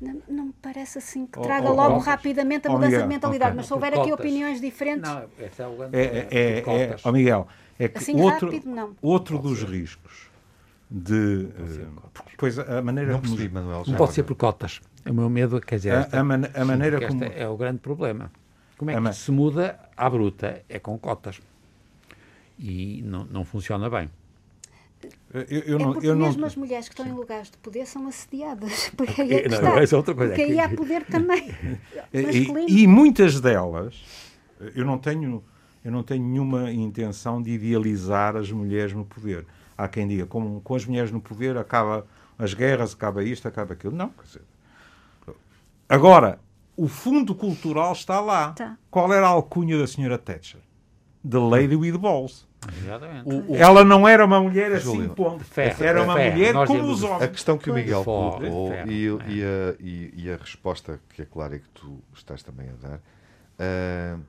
Não, 0.01 0.23
não 0.29 0.45
me 0.47 0.55
parece 0.61 0.99
assim 0.99 1.27
que 1.27 1.41
traga 1.41 1.69
oh, 1.69 1.73
oh, 1.73 1.75
logo 1.75 1.97
oh, 1.97 1.99
rapidamente 1.99 2.69
a 2.69 2.71
mudança 2.71 2.87
Miguel, 2.91 3.03
de 3.03 3.09
mentalidade, 3.09 3.51
okay. 3.51 3.57
mas 3.57 3.67
se 3.67 3.73
houver 3.73 3.99
aqui 3.99 4.13
opiniões 4.13 4.61
diferentes. 4.61 5.11
Não, 5.11 5.25
essa 5.39 5.63
é, 5.63 5.67
o 5.67 5.85
é, 5.85 5.89
é, 5.93 6.59
é, 6.61 6.97
oh, 7.03 7.13
Miguel, 7.13 7.49
É 7.79 7.89
que 7.89 7.99
assim 7.99 8.21
outro, 8.21 8.47
rápido, 8.47 8.69
não. 8.69 8.97
outro 9.01 9.39
dos 9.39 9.63
riscos 9.63 10.31
de. 10.91 11.49
Uh, 11.59 12.03
pois 12.37 12.59
a 12.59 12.83
maneira 12.83 13.13
não 13.13 13.21
percebi, 13.21 13.49
como. 13.49 13.61
Manuel, 13.61 13.85
não 13.87 13.97
pode 13.97 14.13
ser 14.13 14.23
por 14.23 14.35
cotas. 14.35 14.81
O 15.09 15.13
meu 15.13 15.31
medo, 15.31 15.61
quer 15.61 15.77
dizer, 15.77 15.95
esta, 15.95 16.21
a, 16.21 16.25
man, 16.25 16.43
a 16.55 16.65
maneira 16.65 16.99
sim, 16.99 17.07
como. 17.07 17.25
é 17.25 17.49
o 17.49 17.57
grande 17.57 17.79
problema. 17.79 18.31
Como 18.77 18.91
é 18.91 19.01
que 19.01 19.13
se 19.15 19.31
muda 19.31 19.79
à 19.97 20.09
bruta? 20.11 20.63
É 20.69 20.79
com 20.79 20.99
cotas. 20.99 21.41
E 22.59 23.03
não, 23.03 23.25
não 23.25 23.45
funciona 23.45 23.89
bem. 23.89 24.11
Eu, 25.49 25.61
eu 25.61 25.77
é 25.77 25.83
não, 25.83 25.93
porque 25.93 26.07
eu 26.07 26.17
mesmo 26.17 26.41
não... 26.41 26.47
as 26.47 26.57
mulheres 26.57 26.89
que 26.89 26.95
estão 26.95 27.05
Sim. 27.05 27.13
em 27.13 27.15
lugares 27.15 27.51
de 27.51 27.59
poder 27.59 27.87
são 27.87 28.07
assediadas. 28.07 28.91
Porque 28.97 29.21
aí 29.21 29.35
é 29.35 29.43
que 29.43 29.49
não, 29.49 29.57
está. 29.57 29.97
É 29.97 29.97
outra 29.99 30.15
coisa. 30.15 30.35
Porque 30.35 30.51
aí 30.51 30.59
há 30.59 30.69
poder 30.69 31.05
também. 31.05 31.55
e, 32.13 32.83
e, 32.83 32.87
muitas 32.87 33.41
delas, 33.41 34.03
eu 34.75 34.85
não 34.85 34.99
tenho, 34.99 35.45
eu 35.85 35.93
não 35.93 36.03
tenho 36.03 36.25
nenhuma 36.25 36.71
intenção 36.73 37.43
de 37.43 37.51
idealizar 37.51 38.37
as 38.37 38.51
mulheres 38.51 38.95
no 38.95 39.05
poder. 39.05 39.45
Há 39.77 39.87
quem 39.89 40.09
diga, 40.09 40.25
com, 40.25 40.61
com 40.61 40.75
as 40.75 40.87
mulheres 40.87 41.11
no 41.11 41.21
poder 41.21 41.59
acaba 41.59 42.07
as 42.39 42.55
guerras, 42.55 42.95
acaba 42.95 43.23
isto, 43.23 43.47
acaba 43.47 43.75
aquilo. 43.75 43.95
Não, 43.95 44.09
quer 44.09 44.25
dizer. 44.25 44.43
Agora, 45.89 46.39
o 46.77 46.89
fundo 46.89 47.35
cultural 47.35 47.93
está 47.93 48.21
lá. 48.21 48.53
Tá. 48.53 48.79
Qual 48.91 49.13
era 49.13 49.27
a 49.27 49.31
alcunha 49.31 49.79
da 49.79 49.87
senhora 49.87 50.17
Thatcher? 50.17 50.61
The 51.29 51.39
Lady 51.39 51.77
with 51.77 51.99
Balls. 51.99 52.47
O, 53.25 53.53
o, 53.53 53.57
ela 53.57 53.85
não 53.85 54.09
era 54.09 54.25
uma 54.25 54.41
mulher 54.41 54.73
assim, 54.73 55.09
ponto. 55.09 55.45
Era 55.81 56.03
uma 56.03 56.15
mulher 56.15 56.55
como 56.67 56.91
os 56.91 57.03
homens. 57.03 57.23
A 57.23 57.29
questão 57.29 57.59
que 57.59 57.71
o 57.71 57.75
Miguel 57.75 58.03
colocou 58.03 58.73
e, 58.87 59.05
e, 59.05 59.45
a, 59.45 59.75
e, 59.79 60.15
e, 60.17 60.31
a 60.31 60.37
resposta 60.37 61.01
que 61.11 61.23
é 61.23 61.25
clara 61.25 61.57
e 61.57 61.61
que 61.61 61.69
tu 61.69 62.03
estás 62.15 62.43
também 62.43 62.69
a 62.69 62.89
dar 62.89 62.99
uh, 62.99 64.21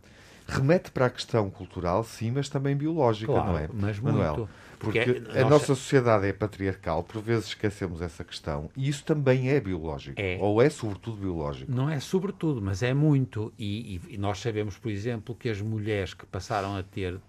remete 0.48 0.92
para 0.92 1.08
a 1.08 1.10
questão 1.10 1.50
cultural, 1.50 2.04
sim, 2.04 2.32
mas 2.32 2.48
também 2.48 2.76
biológica, 2.76 3.32
claro, 3.32 3.52
não 3.52 3.58
é? 3.58 3.70
Mas 3.74 4.00
Manuel? 4.00 4.38
Muito. 4.38 4.50
Porque, 4.80 5.00
Porque 5.00 5.32
a 5.32 5.42
nossa... 5.42 5.50
nossa 5.50 5.66
sociedade 5.76 6.28
é 6.28 6.34
patriarcal, 6.34 7.04
por 7.04 7.20
vezes 7.20 7.48
esquecemos 7.48 8.00
essa 8.00 8.24
questão, 8.24 8.70
e 8.78 8.88
isso 8.88 9.04
também 9.04 9.50
é 9.50 9.60
biológico, 9.60 10.22
é. 10.22 10.38
ou 10.40 10.62
é 10.62 10.70
sobretudo 10.70 11.18
biológico. 11.18 11.72
Não 11.72 11.90
é 11.90 12.00
sobretudo, 12.00 12.62
mas 12.62 12.84
é 12.84 12.94
muito. 12.94 13.52
E, 13.58 14.00
e, 14.08 14.18
nós 14.20 14.40
sabemos, 14.40 14.78
por 14.78 14.92
exemplo, 14.92 15.34
que 15.34 15.50
as 15.50 15.60
mulheres 15.60 16.14
que 16.14 16.28
passaram 16.28 16.76
a 16.76 16.84
ter 16.84 17.20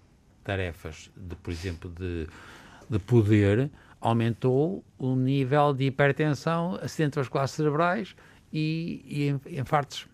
tarefas, 0.49 1.11
de, 1.15 1.35
por 1.35 1.51
exemplo, 1.51 1.91
de, 1.91 2.27
de 2.89 2.97
poder, 2.97 3.69
aumentou 4.01 4.83
o 4.97 5.15
nível 5.15 5.75
de 5.75 5.85
hipertensão, 5.85 6.79
acidentes 6.81 7.17
vasculares 7.17 7.51
cerebrais 7.51 8.15
e, 8.51 9.37
e 9.45 9.59
infartos. 9.59 10.07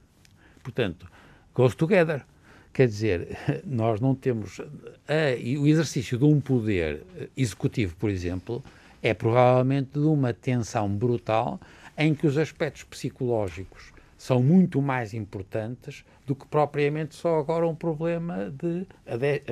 Portanto, 0.61 1.07
goes 1.53 1.73
together. 1.73 2.25
Quer 2.73 2.87
dizer, 2.87 3.37
nós 3.65 4.01
não 4.01 4.13
temos. 4.13 4.59
A, 5.07 5.57
o 5.57 5.67
exercício 5.67 6.17
de 6.17 6.25
um 6.25 6.41
poder 6.41 7.01
executivo, 7.37 7.95
por 7.95 8.09
exemplo, 8.09 8.61
é 9.01 9.13
provavelmente 9.13 9.91
de 9.93 10.05
uma 10.05 10.33
tensão 10.33 10.89
brutal 10.89 11.61
em 11.97 12.13
que 12.13 12.27
os 12.27 12.37
aspectos 12.37 12.83
psicológicos 12.83 13.93
são 14.25 14.41
muito 14.41 14.81
mais 14.81 15.13
importantes 15.13 16.03
do 16.25 16.35
que 16.35 16.47
propriamente 16.47 17.13
só 17.13 17.37
agora 17.39 17.67
um 17.67 17.75
problema 17.75 18.49
de 18.49 18.87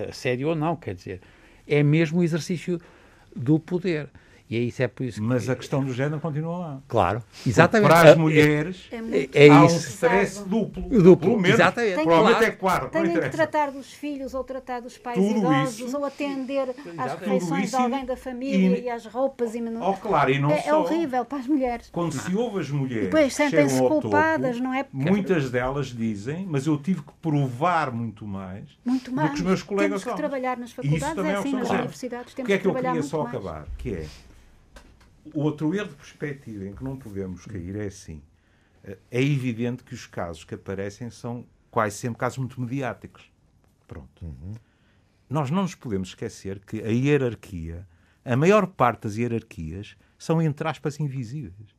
assédio 0.10 0.50
ou 0.50 0.56
não, 0.56 0.76
quer 0.76 0.96
dizer, 0.96 1.22
é 1.68 1.84
mesmo 1.84 2.22
o 2.22 2.24
exercício 2.24 2.82
do 3.36 3.60
poder. 3.60 4.10
E 4.54 4.58
é 4.58 4.60
isso 4.60 4.84
é 4.84 4.88
por 4.88 5.04
isso 5.04 5.24
Mas 5.24 5.46
que... 5.46 5.52
a 5.52 5.56
questão 5.56 5.84
do 5.84 5.92
género 5.92 6.22
continua 6.22 6.58
lá. 6.60 6.82
Claro, 6.88 7.24
exatamente. 7.46 7.89
Para 7.89 8.12
as 8.12 8.18
mulheres 8.18 8.88
é, 8.92 8.98
é, 8.98 9.48
é 9.48 9.50
há 9.50 9.66
isso. 9.66 9.74
um 9.74 9.78
stress 9.80 10.44
duplo. 10.48 10.84
Duplo, 10.89 11.39
menos, 11.39 11.60
exatamente. 11.60 11.96
Tem 11.96 12.04
Provavelmente 12.04 12.38
claro. 12.38 12.86
é 12.86 12.89
quarto. 12.89 12.92
Têm 12.92 13.20
que 13.20 13.30
tratar 13.30 13.72
dos 13.72 13.92
filhos 13.94 14.36
ou 14.36 14.44
tratar 14.44 14.82
dos 14.82 14.96
pais 14.96 15.18
Tudo 15.18 15.39
idosos 15.39 15.80
isso. 15.80 15.98
ou 15.98 16.06
atender 16.06 16.76
às 16.96 17.20
refeições 17.20 17.72
de 17.72 17.76
alguém 17.76 18.06
da 18.06 18.16
família 18.16 18.78
e, 18.78 18.84
e 18.84 18.89
às 18.92 19.08
roupas. 19.08 19.56
E 19.56 19.63
oh, 19.82 19.94
claro, 19.94 20.30
e 20.30 20.38
não 20.38 20.52
é, 20.52 20.62
só, 20.62 20.70
é 20.70 20.76
horrível 20.76 21.26
para 21.26 21.39
as 21.39 21.48
mulheres. 21.48 21.89
Quando 21.92 22.13
não. 22.13 22.22
se 22.22 22.36
ouve 22.36 22.60
as 22.60 22.70
mulheres 22.70 23.06
depois 23.06 23.34
sentem-se 23.34 23.80
culpadas, 23.80 24.58
topo, 24.58 24.68
não 24.68 24.74
é? 24.76 24.86
Muitas 24.94 25.50
delas 25.50 25.88
dizem, 25.88 26.46
mas 26.48 26.68
eu 26.68 26.78
tive 26.78 27.02
que 27.02 27.12
provar 27.20 27.92
muito 27.92 28.28
mais, 28.28 28.66
muito 28.86 29.12
mais. 29.12 29.30
do 29.30 29.34
que 29.34 29.39
os 29.39 29.48
meus 29.48 29.63
colegas 29.63 30.04
Temos 30.04 30.16
que 30.16 30.22
trabalhar 30.22 30.58
nas 30.58 30.72
faculdades, 30.72 31.26
é 31.26 31.36
assim, 31.36 31.54
nas 31.54 31.70
universidades. 31.72 32.34
Temos 32.36 32.46
o 32.46 32.46
que 32.46 32.54
é 32.54 32.58
que 32.60 32.68
eu 32.68 32.76
queria 32.76 33.02
só 33.02 33.24
acabar? 33.24 33.66
Que 33.80 33.94
é 33.96 34.06
o 35.34 35.42
outro 35.42 35.74
erro 35.74 35.90
de 35.90 35.96
perspectiva 35.96 36.66
em 36.66 36.74
que 36.74 36.84
não 36.84 36.98
podemos 36.98 37.46
cair 37.46 37.76
é 37.76 37.86
assim. 37.86 38.22
É 39.10 39.22
evidente 39.22 39.84
que 39.84 39.94
os 39.94 40.06
casos 40.06 40.44
que 40.44 40.56
aparecem 40.56 41.10
são 41.10 41.46
quase 41.72 41.98
sempre 41.98 42.20
casos 42.20 42.38
muito 42.38 42.60
mediáticos. 42.60 43.32
Pronto. 43.88 44.26
Uhum. 44.26 44.54
Nós 45.30 45.50
não 45.50 45.64
nos 45.64 45.76
podemos 45.76 46.10
esquecer 46.10 46.60
que 46.60 46.82
a 46.82 46.90
hierarquia, 46.90 47.88
a 48.26 48.36
maior 48.36 48.68
parte 48.68 49.04
das 49.04 49.16
hierarquias, 49.16 49.96
são, 50.18 50.42
entre 50.42 50.68
aspas, 50.68 51.00
invisíveis. 51.00 51.70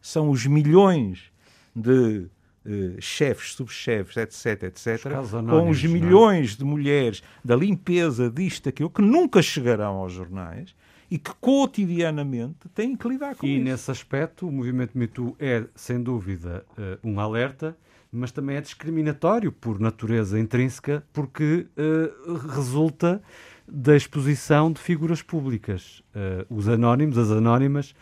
São 0.00 0.30
os 0.30 0.44
milhões 0.46 1.32
de 1.74 2.28
uh, 2.66 3.00
chefes, 3.00 3.54
subchefes, 3.54 4.16
etc., 4.16 4.64
etc., 4.64 5.12
com 5.48 5.70
os 5.70 5.84
é? 5.84 5.88
milhões 5.88 6.54
é? 6.54 6.56
de 6.56 6.64
mulheres 6.64 7.22
da 7.44 7.54
limpeza, 7.56 8.28
disto, 8.28 8.64
daquilo, 8.64 8.90
que 8.90 9.02
nunca 9.02 9.40
chegarão 9.40 9.94
aos 9.96 10.12
jornais 10.12 10.74
e 11.12 11.18
que 11.18 11.30
cotidianamente 11.42 12.70
têm 12.74 12.96
que 12.96 13.06
lidar 13.06 13.36
com 13.36 13.46
e 13.46 13.50
isso. 13.50 13.60
E 13.60 13.62
nesse 13.62 13.90
aspecto, 13.90 14.48
o 14.48 14.50
movimento 14.50 14.96
Me 14.96 15.06
Too 15.06 15.36
é, 15.38 15.66
sem 15.74 16.02
dúvida, 16.02 16.64
uh, 16.70 17.06
um 17.06 17.20
alerta, 17.20 17.76
mas 18.10 18.32
também 18.32 18.56
é 18.56 18.62
discriminatório 18.62 19.52
por 19.52 19.78
natureza 19.78 20.40
intrínseca, 20.40 21.04
porque 21.12 21.66
uh, 21.76 22.32
resulta 22.48 23.20
da 23.68 23.94
exposição 23.94 24.72
de 24.72 24.80
figuras 24.80 25.20
públicas. 25.20 26.02
Uh, 26.16 26.46
os 26.48 26.66
anónimos, 26.66 27.18
as 27.18 27.30
anónimas, 27.30 27.94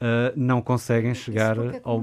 Uh, 0.00 0.30
não 0.36 0.62
conseguem 0.62 1.12
chegar 1.12 1.58
ao, 1.58 1.64
ao 1.82 2.00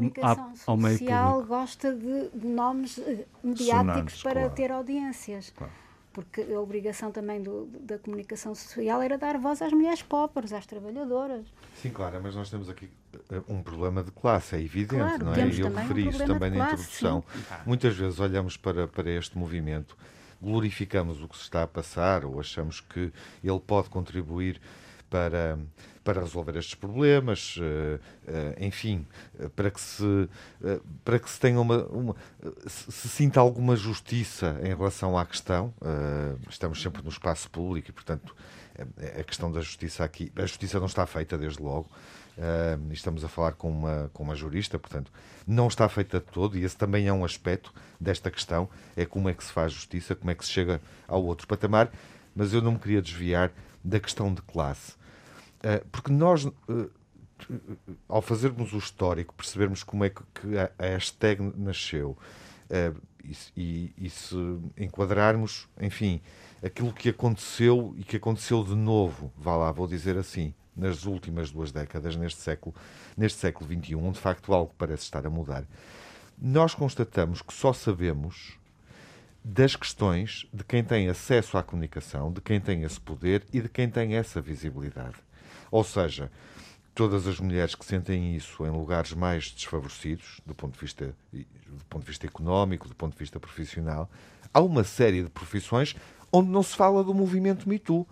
meio 0.75 0.99
público. 0.99 1.13
A 1.13 1.41
gosta 1.43 1.95
de, 1.95 2.27
de 2.37 2.45
nomes 2.45 2.99
mediáticos 3.41 4.21
para 4.21 4.41
claro. 4.41 4.53
ter 4.53 4.69
audiências. 4.69 5.53
Claro 5.55 5.71
porque 6.15 6.43
a 6.43 6.61
obrigação 6.61 7.11
também 7.11 7.43
do, 7.43 7.65
da 7.81 7.99
comunicação 7.99 8.55
social 8.55 9.01
era 9.01 9.17
dar 9.17 9.37
voz 9.37 9.61
às 9.61 9.73
mulheres 9.73 10.01
pobres, 10.01 10.53
às 10.53 10.65
trabalhadoras. 10.65 11.45
Sim, 11.75 11.89
claro, 11.89 12.21
mas 12.23 12.33
nós 12.33 12.49
temos 12.49 12.69
aqui 12.69 12.89
eh, 13.29 13.41
um 13.49 13.61
problema 13.61 14.01
de 14.01 14.11
classe, 14.11 14.55
é 14.55 14.61
evidente, 14.61 14.95
claro, 14.95 15.25
não 15.25 15.33
é? 15.33 15.45
E 15.45 15.59
eu 15.59 15.69
referi 15.69 16.07
um 16.07 16.09
isso 16.09 16.25
também 16.25 16.51
na 16.51 16.67
introdução. 16.67 17.21
Sim. 17.21 17.55
Muitas 17.65 17.97
vezes 17.97 18.17
olhamos 18.21 18.55
para, 18.55 18.87
para 18.87 19.11
este 19.11 19.37
movimento, 19.37 19.97
glorificamos 20.41 21.21
o 21.21 21.27
que 21.27 21.35
se 21.35 21.43
está 21.43 21.63
a 21.63 21.67
passar 21.67 22.23
ou 22.23 22.39
achamos 22.39 22.79
que 22.79 23.11
ele 23.43 23.59
pode 23.59 23.89
contribuir 23.89 24.61
para, 25.09 25.59
para 26.05 26.21
resolver 26.21 26.55
estes 26.55 26.75
problemas, 26.75 27.57
uh, 27.57 27.99
uh, 28.29 28.63
enfim, 28.63 29.07
uh, 29.39 29.49
para 29.49 29.71
que 29.71 29.81
se, 29.81 30.29
para 31.03 31.17
que 31.17 31.27
se 31.27 31.39
tenha 31.39 31.59
uma, 31.59 31.83
uma 31.87 32.15
se, 32.67 33.09
sinta 33.09 33.39
alguma 33.39 33.75
justiça 33.75 34.55
em 34.61 34.67
relação 34.67 35.17
à 35.17 35.25
questão. 35.25 35.73
estamos 36.47 36.79
sempre 36.79 37.01
no 37.01 37.09
espaço 37.09 37.49
público 37.49 37.89
e, 37.89 37.91
portanto, 37.91 38.35
a 39.19 39.23
questão 39.23 39.51
da 39.51 39.61
justiça 39.61 40.03
aqui, 40.03 40.31
a 40.35 40.45
justiça 40.45 40.79
não 40.79 40.85
está 40.85 41.07
feita 41.07 41.37
desde 41.37 41.61
logo. 41.61 41.89
estamos 42.91 43.23
a 43.23 43.27
falar 43.27 43.53
com 43.53 43.69
uma, 43.69 44.11
com 44.13 44.23
uma 44.23 44.35
jurista, 44.35 44.77
portanto, 44.77 45.11
não 45.47 45.67
está 45.67 45.89
feita 45.89 46.19
de 46.19 46.25
todo, 46.25 46.55
e 46.55 46.63
esse 46.63 46.77
também 46.77 47.07
é 47.07 47.13
um 47.13 47.25
aspecto 47.25 47.73
desta 47.99 48.29
questão: 48.29 48.69
é 48.95 49.05
como 49.05 49.27
é 49.27 49.33
que 49.33 49.43
se 49.43 49.51
faz 49.51 49.73
justiça, 49.73 50.15
como 50.15 50.29
é 50.29 50.35
que 50.35 50.45
se 50.45 50.51
chega 50.51 50.79
ao 51.07 51.23
outro 51.23 51.47
patamar. 51.47 51.91
Mas 52.35 52.53
eu 52.53 52.61
não 52.61 52.73
me 52.73 52.79
queria 52.79 53.01
desviar 53.01 53.51
da 53.83 53.99
questão 53.99 54.31
de 54.31 54.41
classe. 54.41 54.93
Eh, 55.65 55.83
porque 55.91 56.11
nós, 56.11 56.45
eh, 56.45 56.89
ao 58.07 58.21
fazermos 58.21 58.71
o 58.71 58.77
histórico, 58.77 59.33
percebermos 59.33 59.81
como 59.81 60.05
é 60.05 60.11
que 60.11 60.21
a 60.77 60.85
hashtag 60.85 61.41
nasceu 61.57 62.15
eh, 62.69 62.93
e, 63.57 63.91
e 63.97 64.07
se 64.07 64.35
enquadrarmos, 64.77 65.67
enfim, 65.81 66.21
aquilo 66.63 66.93
que 66.93 67.09
aconteceu 67.09 67.95
e 67.97 68.03
que 68.03 68.17
aconteceu 68.17 68.63
de 68.63 68.75
novo, 68.75 69.33
vá 69.35 69.57
lá, 69.57 69.71
vou 69.71 69.87
dizer 69.87 70.15
assim, 70.19 70.53
nas 70.77 71.05
últimas 71.05 71.49
duas 71.49 71.71
décadas, 71.71 72.15
neste 72.15 72.41
século, 72.41 72.75
neste 73.17 73.39
século 73.39 73.67
XXI, 73.67 73.95
onde 73.95 74.11
de 74.11 74.19
facto 74.19 74.53
algo 74.53 74.71
parece 74.77 75.01
estar 75.01 75.25
a 75.25 75.31
mudar, 75.31 75.65
nós 76.37 76.75
constatamos 76.75 77.41
que 77.41 77.53
só 77.55 77.73
sabemos 77.73 78.59
das 79.43 79.75
questões 79.75 80.47
de 80.53 80.63
quem 80.63 80.83
tem 80.83 81.09
acesso 81.09 81.57
à 81.57 81.63
comunicação, 81.63 82.31
de 82.31 82.39
quem 82.39 82.61
tem 82.61 82.83
esse 82.83 83.01
poder 83.01 83.43
e 83.51 83.61
de 83.61 83.69
quem 83.69 83.89
tem 83.89 84.15
essa 84.15 84.39
visibilidade. 84.39 85.24
Ou 85.71 85.83
seja, 85.83 86.31
todas 86.93 87.27
as 87.27 87.39
mulheres 87.39 87.75
que 87.75 87.85
sentem 87.85 88.35
isso 88.35 88.65
em 88.65 88.69
lugares 88.69 89.13
mais 89.13 89.51
desfavorecidos, 89.51 90.39
do 90.45 90.55
ponto 90.55 90.73
de 90.73 90.79
vista, 90.79 91.13
do 91.33 91.85
ponto 91.89 92.03
de 92.03 92.07
vista 92.07 92.25
económico, 92.25 92.87
do 92.87 92.95
ponto 92.95 93.13
de 93.13 93.19
vista 93.19 93.39
profissional, 93.39 94.09
há 94.53 94.61
uma 94.61 94.83
série 94.83 95.21
de 95.21 95.29
profissões 95.29 95.95
onde 96.31 96.49
não 96.49 96.63
se 96.63 96.75
fala 96.75 97.03
do 97.03 97.13
movimento 97.13 97.67
Me 97.67 97.77
Too. 97.77 98.07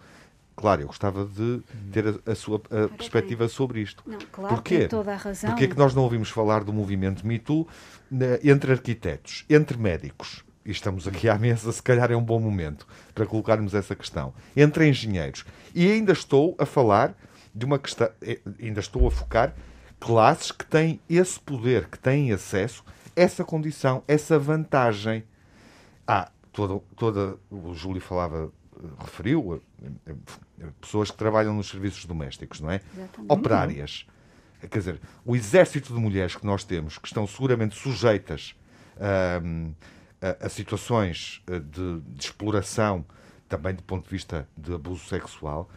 Claro, 0.56 0.82
eu 0.82 0.88
gostava 0.88 1.26
de 1.26 1.62
ter 1.92 2.08
a, 2.08 2.32
a 2.32 2.36
sua 2.36 2.62
a 2.70 2.88
perspectiva 2.96 3.48
sobre 3.48 3.82
isto. 3.82 4.04
Não, 4.06 4.20
claro, 4.32 4.56
Porquê? 4.56 4.80
tem 4.80 4.88
toda 4.88 5.14
a 5.14 5.16
razão. 5.16 5.50
Porquê 5.50 5.66
é 5.66 5.68
que 5.68 5.78
nós 5.78 5.96
não 5.96 6.04
ouvimos 6.04 6.30
falar 6.30 6.64
do 6.64 6.72
movimento 6.72 7.26
Me 7.26 7.40
Too 7.40 7.68
entre 8.44 8.72
arquitetos, 8.72 9.46
entre 9.50 9.78
médicos? 9.78 10.44
e 10.66 10.72
estamos 10.72 11.08
aqui 11.08 11.28
à 11.28 11.38
mesa, 11.38 11.70
se 11.72 11.84
calhar 11.84 12.10
é 12.12 12.16
um 12.16 12.24
bom 12.24 12.40
momento 12.40 12.88
para 13.14 13.26
colocarmos 13.26 13.74
essa 13.74 13.96
questão, 13.96 14.34
entre 14.56 14.88
engenheiros. 14.88 15.44
E 15.76 15.92
ainda 15.92 16.14
estou 16.14 16.56
a 16.58 16.66
falar 16.66 17.14
de 17.54 17.66
uma 17.66 17.78
questão, 17.78 18.10
eh, 18.22 18.40
ainda 18.60 18.80
estou 18.80 19.08
a 19.08 19.12
focar 19.12 19.54
classes 20.00 20.52
que 20.52 20.66
têm 20.66 21.00
esse 21.10 21.40
poder, 21.40 21.88
que 21.88 22.00
têm 22.00 22.32
acesso 22.32 22.84
essa 23.16 23.44
condição, 23.44 24.04
essa 24.08 24.40
vantagem. 24.40 25.24
Há 26.08 26.22
ah, 26.22 26.32
toda, 26.52 26.80
toda 26.96 27.38
o 27.50 27.74
Júlio 27.74 28.02
falava, 28.02 28.52
eh, 28.76 28.88
referiu, 29.00 29.62
eh, 30.06 30.14
pessoas 30.82 31.12
que 31.12 31.18
trabalham 31.18 31.54
nos 31.54 31.70
serviços 31.70 32.06
domésticos, 32.06 32.60
não 32.60 32.72
é? 32.72 32.82
Exatamente. 32.96 33.32
Operárias. 33.32 34.08
Quer 34.60 34.78
dizer, 34.78 35.02
o 35.26 35.36
exército 35.36 35.94
de 35.94 36.00
mulheres 36.00 36.36
que 36.36 36.46
nós 36.46 36.64
temos, 36.64 36.98
que 36.98 37.08
estão 37.08 37.28
seguramente 37.28 37.76
sujeitas 37.76 38.56
a, 38.98 40.46
a, 40.46 40.48
situações 40.48 41.44
de, 41.46 42.00
de, 42.00 42.26
exploração, 42.26 43.06
também 43.50 43.76
do 43.76 43.84
ponto 43.84 44.06
de 44.06 44.10
vista 44.10 44.48
de 44.58 44.74
abuso 44.74 45.04
sexual, 45.06 45.70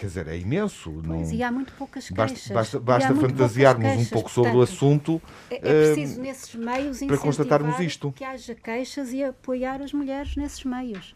quer 0.00 0.06
dizer, 0.06 0.28
é 0.28 0.38
imenso. 0.38 0.90
Pois, 0.90 1.06
não... 1.06 1.32
e 1.32 1.42
há 1.42 1.52
muito 1.52 1.72
poucas 1.74 2.08
queixas. 2.08 2.48
Basta, 2.48 2.80
basta, 2.80 2.80
basta 2.80 3.14
fantasiarmos 3.14 3.86
queixas, 3.86 4.06
um 4.06 4.10
pouco 4.10 4.30
sobre 4.30 4.52
portanto, 4.52 4.70
o 4.70 4.74
assunto 4.74 5.22
é, 5.50 5.56
é 5.56 5.60
preciso, 5.60 6.18
uh, 6.18 6.22
nesses 6.22 6.54
meios, 6.54 6.98
para 7.02 7.18
constatarmos 7.18 7.78
isto. 7.80 8.12
que 8.12 8.24
haja 8.24 8.54
queixas 8.54 9.12
e 9.12 9.22
apoiar 9.22 9.82
as 9.82 9.92
mulheres 9.92 10.34
nesses 10.36 10.64
meios. 10.64 11.14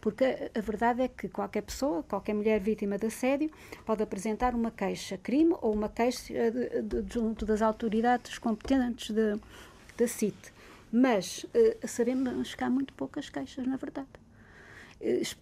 Porque 0.00 0.24
a, 0.24 0.58
a 0.58 0.62
verdade 0.62 1.02
é 1.02 1.08
que 1.08 1.28
qualquer 1.28 1.62
pessoa, 1.62 2.02
qualquer 2.04 2.34
mulher 2.34 2.60
vítima 2.60 2.96
de 2.96 3.08
assédio, 3.08 3.50
pode 3.84 4.02
apresentar 4.02 4.54
uma 4.54 4.70
queixa-crime 4.70 5.54
ou 5.60 5.74
uma 5.74 5.88
queixa 5.88 6.50
de, 6.50 6.82
de, 6.82 7.02
de, 7.02 7.12
junto 7.12 7.44
das 7.44 7.60
autoridades 7.60 8.38
competentes 8.38 9.10
da 9.10 10.06
CIT. 10.06 10.38
Mas 10.92 11.44
uh, 11.44 11.86
sabemos 11.86 12.54
que 12.54 12.64
há 12.64 12.70
muito 12.70 12.92
poucas 12.94 13.28
queixas, 13.28 13.66
na 13.66 13.76
verdade 13.76 14.08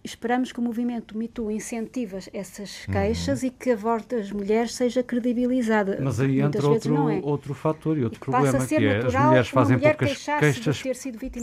esperamos 0.03 0.51
que 0.51 0.59
o 0.59 0.61
movimento 0.61 1.17
Me 1.17 1.27
Too 1.27 1.51
incentive 1.51 2.17
essas 2.33 2.85
queixas 2.85 3.41
uhum. 3.41 3.47
e 3.47 3.51
que 3.51 3.71
a 3.71 3.75
voz 3.75 4.05
das 4.05 4.31
mulheres 4.31 4.73
seja 4.73 5.03
credibilizada. 5.03 5.99
Mas 6.01 6.19
aí 6.19 6.39
entra 6.39 6.65
outro, 6.65 7.09
é. 7.09 7.19
outro 7.21 7.53
fator 7.53 7.97
e 7.97 8.03
outro 8.03 8.17
e 8.17 8.25
problema, 8.25 8.65
que 8.65 8.75
é 8.75 8.97
as 8.99 9.13
mulheres 9.13 9.49
fazem 9.49 9.77
poucas 9.77 10.25
queixas, 10.39 10.83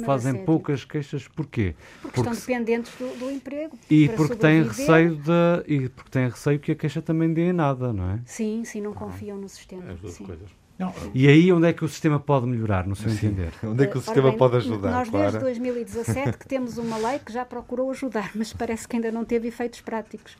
fazem 0.05 0.44
poucas 0.44 0.85
queixas 0.85 1.29
porquê? 1.29 1.74
Porque, 2.00 2.14
porque 2.14 2.20
estão 2.20 2.33
dependentes 2.33 2.92
do, 2.96 3.18
do 3.18 3.31
emprego. 3.31 3.79
E 3.90 4.09
porque 4.09 4.37
têm 4.37 4.62
receio 4.62 5.16
de, 5.16 5.64
e 5.66 5.88
porque 5.88 6.11
têm 6.11 6.29
receio 6.29 6.59
que 6.59 6.72
a 6.72 6.74
queixa 6.74 7.02
também 7.02 7.33
dê 7.33 7.50
em 7.50 7.52
nada, 7.52 7.92
não 7.92 8.12
é? 8.12 8.20
Sim, 8.24 8.64
sim, 8.64 8.81
não 8.81 8.94
confiam 8.94 9.37
no 9.37 9.48
sistema. 9.48 9.92
As 9.92 10.00
duas 10.00 10.14
sim. 10.14 10.24
coisas. 10.24 10.65
Não. 10.79 10.93
E 11.15 11.27
aí 11.27 11.51
onde 11.53 11.67
é 11.69 11.73
que 11.73 11.85
o 11.85 11.89
sistema 11.89 12.21
pode 12.21 12.47
melhorar, 12.47 12.87
no 12.87 12.95
seu 12.95 13.09
Sim. 13.09 13.29
entender? 13.29 13.53
Onde 13.65 13.85
é 13.85 13.87
que 13.87 13.97
o 13.97 14.01
sistema 14.01 14.29
bem, 14.29 14.39
pode 14.39 14.57
ajudar? 14.57 14.91
Nós 14.91 15.09
desde 15.09 15.39
2017 15.39 16.37
que 16.37 16.47
temos 16.47 16.77
uma 16.77 16.99
lei 16.99 17.19
que 17.19 17.33
já 17.33 17.47
procurou 17.47 17.91
ajudar, 17.91 18.33
mas 18.35 18.53
parece 18.53 18.87
que 18.87 18.97
ainda 18.97 19.11
não 19.11 19.25
teve 19.25 19.49
efeitos 19.49 19.81
práticos. 19.81 20.37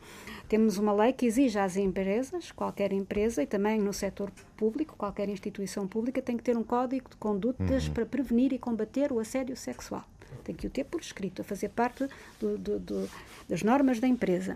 Temos 0.47 0.77
uma 0.77 0.93
lei 0.93 1.11
que 1.11 1.25
exige 1.25 1.57
às 1.57 1.75
empresas, 1.75 2.51
qualquer 2.51 2.93
empresa 2.93 3.41
e 3.41 3.47
também 3.47 3.79
no 3.79 3.91
setor 3.91 4.31
público, 4.55 4.95
qualquer 4.95 5.27
instituição 5.27 5.87
pública 5.87 6.21
tem 6.21 6.37
que 6.37 6.43
ter 6.43 6.55
um 6.55 6.63
código 6.63 7.09
de 7.09 7.17
condutas 7.17 7.87
uhum. 7.87 7.93
para 7.93 8.05
prevenir 8.05 8.53
e 8.53 8.59
combater 8.59 9.11
o 9.11 9.19
assédio 9.19 9.57
sexual. 9.57 10.05
Tem 10.43 10.55
que 10.55 10.67
o 10.67 10.69
ter 10.69 10.83
por 10.85 11.01
escrito, 11.01 11.41
a 11.41 11.43
fazer 11.43 11.69
parte 11.69 12.07
do, 12.39 12.57
do, 12.57 12.79
do, 12.79 13.09
das 13.49 13.63
normas 13.63 13.99
da 13.99 14.07
empresa 14.07 14.55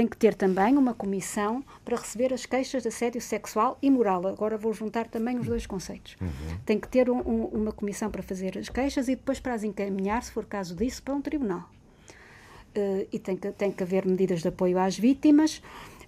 tem 0.00 0.08
que 0.08 0.16
ter 0.16 0.34
também 0.34 0.78
uma 0.78 0.94
comissão 0.94 1.62
para 1.84 1.94
receber 1.94 2.32
as 2.32 2.46
queixas 2.46 2.82
de 2.82 2.88
assédio 2.88 3.20
sexual 3.20 3.76
e 3.82 3.90
moral. 3.90 4.26
Agora 4.26 4.56
vou 4.56 4.72
juntar 4.72 5.06
também 5.06 5.38
os 5.38 5.46
dois 5.46 5.66
conceitos. 5.66 6.16
Uhum. 6.18 6.56
Tem 6.64 6.80
que 6.80 6.88
ter 6.88 7.10
um, 7.10 7.18
um, 7.18 7.44
uma 7.52 7.70
comissão 7.70 8.10
para 8.10 8.22
fazer 8.22 8.56
as 8.56 8.70
queixas 8.70 9.08
e 9.08 9.14
depois 9.14 9.40
para 9.40 9.52
as 9.52 9.62
encaminhar, 9.62 10.22
se 10.22 10.32
for 10.32 10.46
caso 10.46 10.74
disso, 10.74 11.02
para 11.02 11.12
um 11.12 11.20
tribunal. 11.20 11.68
Uh, 12.74 13.06
e 13.12 13.18
tem 13.18 13.36
que, 13.36 13.52
tem 13.52 13.70
que 13.70 13.82
haver 13.82 14.06
medidas 14.06 14.40
de 14.40 14.48
apoio 14.48 14.78
às 14.78 14.98
vítimas. 14.98 15.60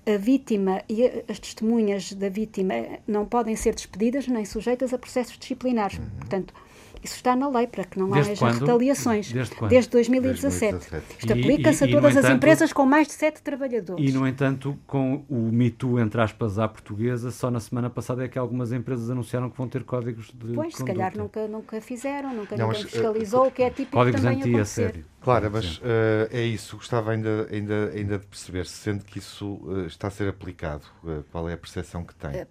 A 0.06 0.16
vítima 0.16 0.82
e 0.88 1.04
as 1.28 1.38
testemunhas 1.38 2.14
da 2.14 2.30
vítima 2.30 2.72
não 3.06 3.26
podem 3.26 3.54
ser 3.56 3.74
despedidas 3.74 4.26
nem 4.26 4.46
sujeitas 4.46 4.94
a 4.94 4.98
processos 4.98 5.36
disciplinares. 5.36 5.98
Uhum. 5.98 6.08
Portanto, 6.18 6.54
isso 7.02 7.16
está 7.16 7.34
na 7.34 7.48
lei 7.48 7.66
para 7.66 7.84
que 7.84 7.98
não 7.98 8.08
Desde 8.10 8.32
haja 8.32 8.38
quando? 8.38 8.60
retaliações. 8.60 9.32
Desde, 9.32 9.54
quando? 9.56 9.70
Desde 9.70 9.90
2017. 9.90 10.72
2017. 10.72 11.18
Isto 11.18 11.32
aplica-se 11.32 11.84
a 11.84 11.88
todas 11.88 12.16
as 12.16 12.30
empresas 12.30 12.72
com 12.72 12.86
mais 12.86 13.08
de 13.08 13.14
sete 13.14 13.42
trabalhadores. 13.42 14.08
E, 14.08 14.12
no 14.12 14.26
entanto, 14.26 14.78
com 14.86 15.24
o 15.28 15.50
MeToo, 15.52 15.98
entre 15.98 16.20
aspas, 16.20 16.58
à 16.58 16.68
portuguesa, 16.68 17.30
só 17.30 17.50
na 17.50 17.58
semana 17.58 17.90
passada 17.90 18.24
é 18.24 18.28
que 18.28 18.38
algumas 18.38 18.72
empresas 18.72 19.10
anunciaram 19.10 19.50
que 19.50 19.56
vão 19.56 19.68
ter 19.68 19.82
códigos 19.82 20.32
de 20.32 20.54
Pois, 20.54 20.74
se 20.74 20.84
calhar 20.84 21.16
nunca, 21.16 21.48
nunca 21.48 21.80
fizeram, 21.80 22.32
nunca 22.32 22.56
não, 22.56 22.68
ninguém 22.68 22.84
fiscalizou, 22.84 23.44
uh, 23.44 23.48
o 23.48 23.50
que 23.50 23.62
é 23.62 23.70
típico 23.70 23.96
códigos 23.96 24.20
também 24.22 24.40
acontecer. 24.40 25.04
Claro, 25.20 25.50
mas 25.52 25.78
uh, 25.78 25.82
é 26.30 26.42
isso. 26.42 26.76
Gostava 26.76 27.12
ainda, 27.12 27.48
ainda, 27.50 27.90
ainda 27.94 28.18
de 28.18 28.26
perceber, 28.26 28.66
sendo 28.66 29.04
que 29.04 29.18
isso 29.18 29.60
uh, 29.64 29.86
está 29.86 30.08
a 30.08 30.10
ser 30.10 30.28
aplicado, 30.28 30.84
qual 31.30 31.48
é 31.48 31.54
a 31.54 31.58
percepção 31.58 32.04
que 32.04 32.14
tem? 32.14 32.46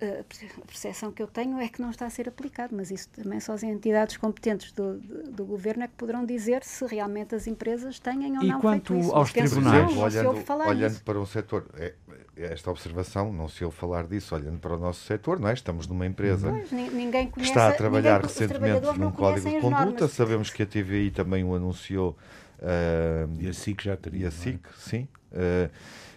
A 0.00 0.64
percepção 0.66 1.10
que 1.10 1.22
eu 1.22 1.26
tenho 1.26 1.58
é 1.58 1.68
que 1.68 1.80
não 1.80 1.90
está 1.90 2.04
a 2.04 2.10
ser 2.10 2.28
aplicado, 2.28 2.76
mas 2.76 2.90
isso 2.90 3.08
também 3.08 3.40
só 3.40 3.54
as 3.54 3.62
entidades 3.62 4.18
competentes 4.18 4.70
do, 4.72 4.98
do, 4.98 5.30
do 5.30 5.44
governo 5.46 5.84
é 5.84 5.88
que 5.88 5.94
poderão 5.94 6.26
dizer 6.26 6.62
se 6.64 6.84
realmente 6.84 7.34
as 7.34 7.46
empresas 7.46 7.98
têm 7.98 8.36
ou 8.36 8.44
e 8.44 8.48
não 8.48 8.60
quanto 8.60 8.92
feito 8.92 9.06
isso. 9.06 9.14
aos 9.14 9.32
tribunais? 9.32 9.94
Não, 9.94 10.02
olhando, 10.02 10.44
olhando 10.68 11.00
para 11.00 11.18
um 11.18 11.24
setor, 11.24 11.66
é, 11.78 11.94
esta 12.36 12.70
observação, 12.70 13.32
não 13.32 13.48
se 13.48 13.64
ouve 13.64 13.76
falar 13.76 14.06
disso, 14.06 14.34
olhando 14.34 14.58
para 14.58 14.74
o 14.74 14.78
nosso 14.78 15.00
setor, 15.06 15.40
não 15.40 15.48
é? 15.48 15.54
Estamos 15.54 15.86
numa 15.86 16.04
empresa 16.04 16.50
pois, 16.50 16.70
ninguém 16.70 17.30
conhece, 17.30 17.32
que 17.32 17.40
está 17.42 17.68
a 17.68 17.72
trabalhar 17.72 18.20
recentemente 18.20 18.86
num 18.98 19.10
código 19.10 19.48
de 19.48 19.60
conduta, 19.60 19.84
normas. 19.84 20.12
sabemos 20.12 20.50
que 20.50 20.62
a 20.62 20.66
TVI 20.66 21.10
também 21.10 21.42
o 21.42 21.54
anunciou. 21.54 22.16
Uh, 22.58 23.30
e 23.38 23.48
a 23.48 23.52
SIC 23.52 23.82
já 23.82 23.96
teria. 23.96 24.24
E 24.24 24.26
a 24.26 24.30
SIC, 24.30 24.60
é? 24.64 24.68
sim. 24.76 25.08
Uh, 25.32 25.70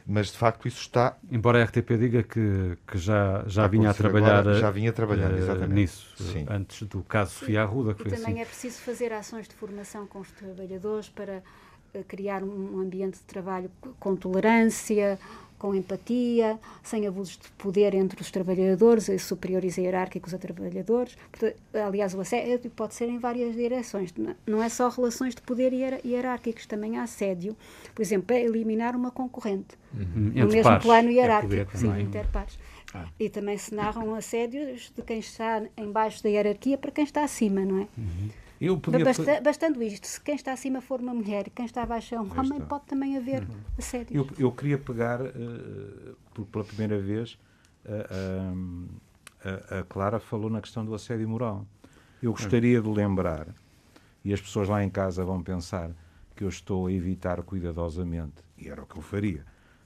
mas 0.10 0.32
de 0.32 0.38
facto 0.40 0.68
isso 0.68 0.82
está. 0.82 1.16
Embora 1.32 1.62
a 1.62 1.66
RTP 1.66 1.92
diga 2.00 2.24
que, 2.24 2.76
que 2.88 2.98
já, 2.98 3.44
já 3.46 3.68
vinha 3.68 3.92
a 3.92 3.94
trabalhar, 3.94 4.40
agora, 4.40 4.60
já 4.60 4.72
vinha 4.72 4.92
trabalhando 4.92 5.38
uh, 5.38 5.68
nisso, 5.68 6.16
Sim. 6.18 6.48
antes 6.50 6.82
do 6.88 7.04
caso 7.04 7.32
Sofia 7.32 7.62
Arruda. 7.62 7.94
Que 7.94 8.02
e 8.02 8.10
foi 8.10 8.18
também 8.18 8.34
assim. 8.34 8.42
é 8.42 8.46
preciso 8.46 8.80
fazer 8.80 9.14
ações 9.14 9.48
de 9.48 9.54
formação 9.54 10.08
com 10.08 10.20
os 10.20 10.32
trabalhadores 10.32 11.10
para 11.10 11.44
uh, 11.94 12.04
criar 12.08 12.42
um 12.42 12.80
ambiente 12.80 13.20
de 13.20 13.24
trabalho 13.26 13.70
com 14.00 14.16
tolerância, 14.16 15.20
com 15.60 15.76
empatia, 15.76 16.58
sem 16.82 17.06
abusos 17.06 17.38
de 17.38 17.50
poder 17.58 17.94
entre 17.94 18.22
os 18.22 18.32
trabalhadores, 18.32 19.10
superiores 19.22 19.78
e 19.78 19.82
hierárquicos 19.82 20.34
a 20.34 20.38
trabalhadores. 20.38 21.18
Aliás, 21.74 22.16
o 22.16 22.22
assédio 22.22 22.72
pode 22.72 22.96
ser 22.96 23.10
em 23.10 23.20
várias 23.20 23.54
direções. 23.56 24.14
Não 24.48 24.64
é 24.64 24.70
só 24.70 24.88
relações 24.88 25.36
de 25.36 25.42
poder 25.42 25.74
hierárquicos, 26.04 26.66
também 26.66 26.98
há 26.98 27.04
assédio. 27.04 27.56
Por 27.94 28.02
exemplo, 28.02 28.36
é 28.36 28.42
eliminar 28.42 28.96
uma 28.96 29.12
concorrente. 29.12 29.78
Uhum. 29.94 30.32
No 30.34 30.48
mesmo 30.48 30.64
pares. 30.64 30.84
plano 30.84 31.10
é 31.10 31.14
hierárquico, 31.14 31.72
é 31.76 31.78
sim, 31.78 31.92
é? 31.92 32.02
interpares. 32.02 32.58
Ah. 32.94 33.06
E 33.20 33.30
também 33.30 33.58
se 33.58 33.76
narram 33.76 34.16
assédios 34.16 34.92
de 34.96 35.02
quem 35.02 35.20
está 35.20 35.62
embaixo 35.78 36.24
da 36.24 36.30
hierarquia 36.30 36.78
para 36.78 36.92
quem 36.92 37.04
está 37.04 37.24
acima, 37.24 37.62
não 37.62 37.80
é? 37.80 37.88
Uhum. 37.98 38.30
Eu 38.60 38.78
podia... 38.78 39.06
Basta, 39.06 39.40
bastando 39.42 39.82
isto, 39.82 40.06
se 40.06 40.20
quem 40.20 40.36
está 40.36 40.52
acima 40.52 40.82
for 40.82 41.00
uma 41.00 41.14
mulher 41.14 41.48
e 41.48 41.50
quem 41.50 41.66
está 41.66 41.84
abaixo 41.84 42.14
é 42.14 42.20
um 42.20 42.30
homem, 42.38 42.60
pode 42.60 42.86
também 42.86 43.16
haver 43.16 43.44
uhum. 43.44 43.56
assédios. 43.78 44.12
Eu, 44.12 44.28
eu 44.38 44.52
queria 44.52 44.78
pegar, 44.78 45.22
uh, 45.22 46.16
por, 46.34 46.46
pela 46.46 46.66
primeira 46.66 47.00
vez, 47.00 47.40
uh, 47.86 48.90
a, 49.72 49.80
a, 49.80 49.84
Clara 49.84 50.20
falou 50.20 50.50
na 50.50 50.60
questão 50.60 50.84
do 50.84 50.94
assédio 50.94 51.28
moral. 51.30 51.66
Eu 52.22 52.32
gostaria 52.32 52.82
de 52.82 52.90
lembrar, 52.90 53.48
e 54.26 54.34
as 54.34 54.42
pessoas 54.42 54.68
lá 54.68 54.84
em 54.84 54.90
casa 54.90 55.24
vão 55.24 55.42
pensar 55.42 55.92
que 56.36 56.44
eu 56.44 56.50
estou 56.50 56.88
a 56.88 56.92
evitar 56.92 57.42
cuidadosamente, 57.44 58.44
e 58.58 58.68
era 58.68 58.82
o 58.82 58.86
que 58.86 58.98
eu 58.98 59.02
faria, 59.02 59.46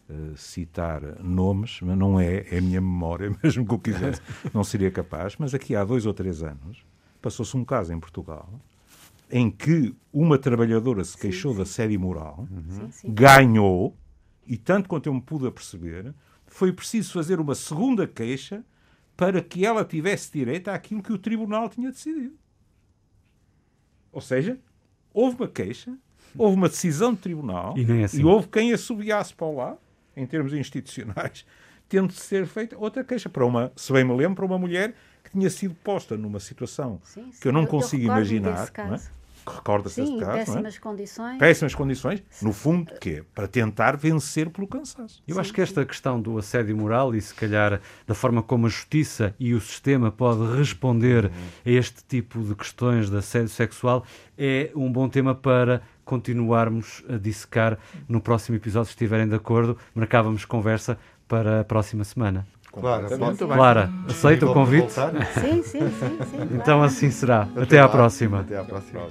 uh, 0.10 0.36
citar 0.36 1.02
nomes, 1.24 1.80
mas 1.84 1.96
não 1.96 2.20
é, 2.20 2.48
é 2.50 2.58
a 2.58 2.62
minha 2.62 2.82
memória, 2.82 3.38
mesmo 3.44 3.68
que 3.68 3.74
eu 3.76 3.80
quisesse, 3.80 4.22
não 4.52 4.64
seria 4.64 4.90
capaz, 4.90 5.36
mas 5.38 5.54
aqui 5.54 5.76
há 5.76 5.84
dois 5.84 6.08
ou 6.08 6.14
três 6.14 6.42
anos 6.42 6.84
passou-se 7.24 7.56
um 7.56 7.64
caso 7.64 7.94
em 7.94 8.00
Portugal 8.00 8.50
em 9.32 9.50
que 9.50 9.96
uma 10.12 10.38
trabalhadora 10.38 11.04
se 11.04 11.18
queixou 11.18 11.54
sim, 11.54 11.58
sim. 11.58 11.64
da 11.64 11.66
série 11.66 11.98
moral, 11.98 12.48
uhum. 12.52 12.92
sim, 12.92 13.12
ganhou, 13.12 13.98
e 14.46 14.58
tanto 14.58 14.88
quanto 14.88 15.08
eu 15.08 15.14
me 15.14 15.22
pude 15.22 15.48
aperceber, 15.48 16.14
foi 16.46 16.72
preciso 16.72 17.12
fazer 17.12 17.40
uma 17.40 17.56
segunda 17.56 18.06
queixa 18.06 18.64
para 19.18 19.42
que 19.42 19.66
ela 19.66 19.84
tivesse 19.84 20.32
direito 20.32 20.68
àquilo 20.68 21.02
que 21.02 21.12
o 21.12 21.18
tribunal 21.18 21.68
tinha 21.68 21.90
decidido. 21.90 22.36
Ou 24.12 24.22
seja, 24.22 24.60
houve 25.12 25.38
uma 25.38 25.48
queixa, 25.48 25.98
houve 26.38 26.56
uma 26.56 26.70
decisão 26.70 27.14
de 27.14 27.22
tribunal 27.22 27.76
e, 27.76 27.92
é 27.92 28.04
assim. 28.04 28.22
e 28.22 28.26
houve 28.26 28.48
quem 28.50 28.72
assobiasse 28.72 29.34
para 29.34 29.48
o 29.48 29.56
lado, 29.56 29.80
em 30.16 30.28
termos 30.28 30.54
institucionais, 30.54 31.44
tendo 31.90 32.10
de 32.10 32.20
ser 32.20 32.46
feita 32.46 32.78
outra 32.78 33.04
queixa 33.04 33.30
para 33.30 33.44
uma, 33.44 33.72
se 33.76 33.92
bem 33.92 34.04
me 34.04 34.16
lembro, 34.16 34.36
para 34.36 34.46
uma 34.46 34.60
mulher 34.60 34.94
que 35.24 35.32
tinha 35.32 35.50
sido 35.50 35.76
posta 35.76 36.18
numa 36.18 36.40
situação 36.40 37.00
sim, 37.04 37.32
sim, 37.32 37.40
que 37.40 37.48
eu 37.48 37.52
não 37.52 37.62
eu 37.62 37.68
consigo 37.68 38.04
imaginar. 38.04 38.70
É? 38.78 39.24
recorda-se 39.52 40.02
desse 40.02 40.18
caso. 40.18 40.32
Péssimas 40.32 40.76
é? 40.76 40.80
condições. 40.80 41.38
Péssimas 41.38 41.76
condições, 41.76 42.24
no 42.42 42.54
fundo, 42.54 42.92
que 43.00 43.10
é 43.10 43.24
para 43.34 43.48
tentar 43.48 43.98
vencer 43.98 44.50
pelo 44.50 44.68
cansaço. 44.68 45.22
Eu 45.28 45.36
Sim. 45.36 45.42
acho 45.42 45.54
que 45.54 45.62
esta 45.62 45.86
questão 45.86 46.22
do 46.22 46.38
assédio 46.38 46.76
moral 46.78 47.14
e, 47.14 47.22
se 47.22 47.34
calhar, 47.34 47.82
da 48.08 48.16
forma 48.16 48.42
como 48.42 48.68
a 48.68 48.70
justiça 48.70 49.36
e 49.40 49.54
o 49.54 49.62
sistema 49.62 50.12
pode 50.12 50.58
responder 50.58 51.26
uhum. 51.26 51.32
a 51.66 51.70
este 51.70 52.04
tipo 52.06 52.42
de 52.42 52.56
questões 52.56 53.10
de 53.10 53.18
assédio 53.18 53.50
sexual 53.50 54.06
é 54.38 54.72
um 54.76 54.92
bom 54.92 55.08
tema 55.10 55.36
para 55.36 55.82
continuarmos 56.06 57.04
a 57.10 57.18
dissecar 57.18 57.78
no 58.08 58.20
próximo 58.22 58.58
episódio, 58.58 58.88
se 58.88 58.92
estiverem 58.92 59.28
de 59.28 59.36
acordo. 59.36 59.78
Marcávamos 59.94 60.46
conversa 60.46 60.98
para 61.28 61.62
a 61.62 61.64
próxima 61.64 62.04
semana. 62.04 62.46
Clara, 62.80 63.08
Clara 63.38 63.90
aceita 64.10 64.48
o 64.48 64.54
convite? 64.54 64.92
Sim, 64.92 65.62
sim, 65.62 65.80
sim, 65.80 65.90
sim. 65.90 66.50
Então 66.54 66.82
assim 66.82 67.12
será. 67.12 67.44
Até, 67.44 67.62
Até 67.62 67.80
à 67.80 67.88
próxima. 67.88 68.40
Até 68.40 68.58
à 68.58 68.64
próxima. 68.64 69.02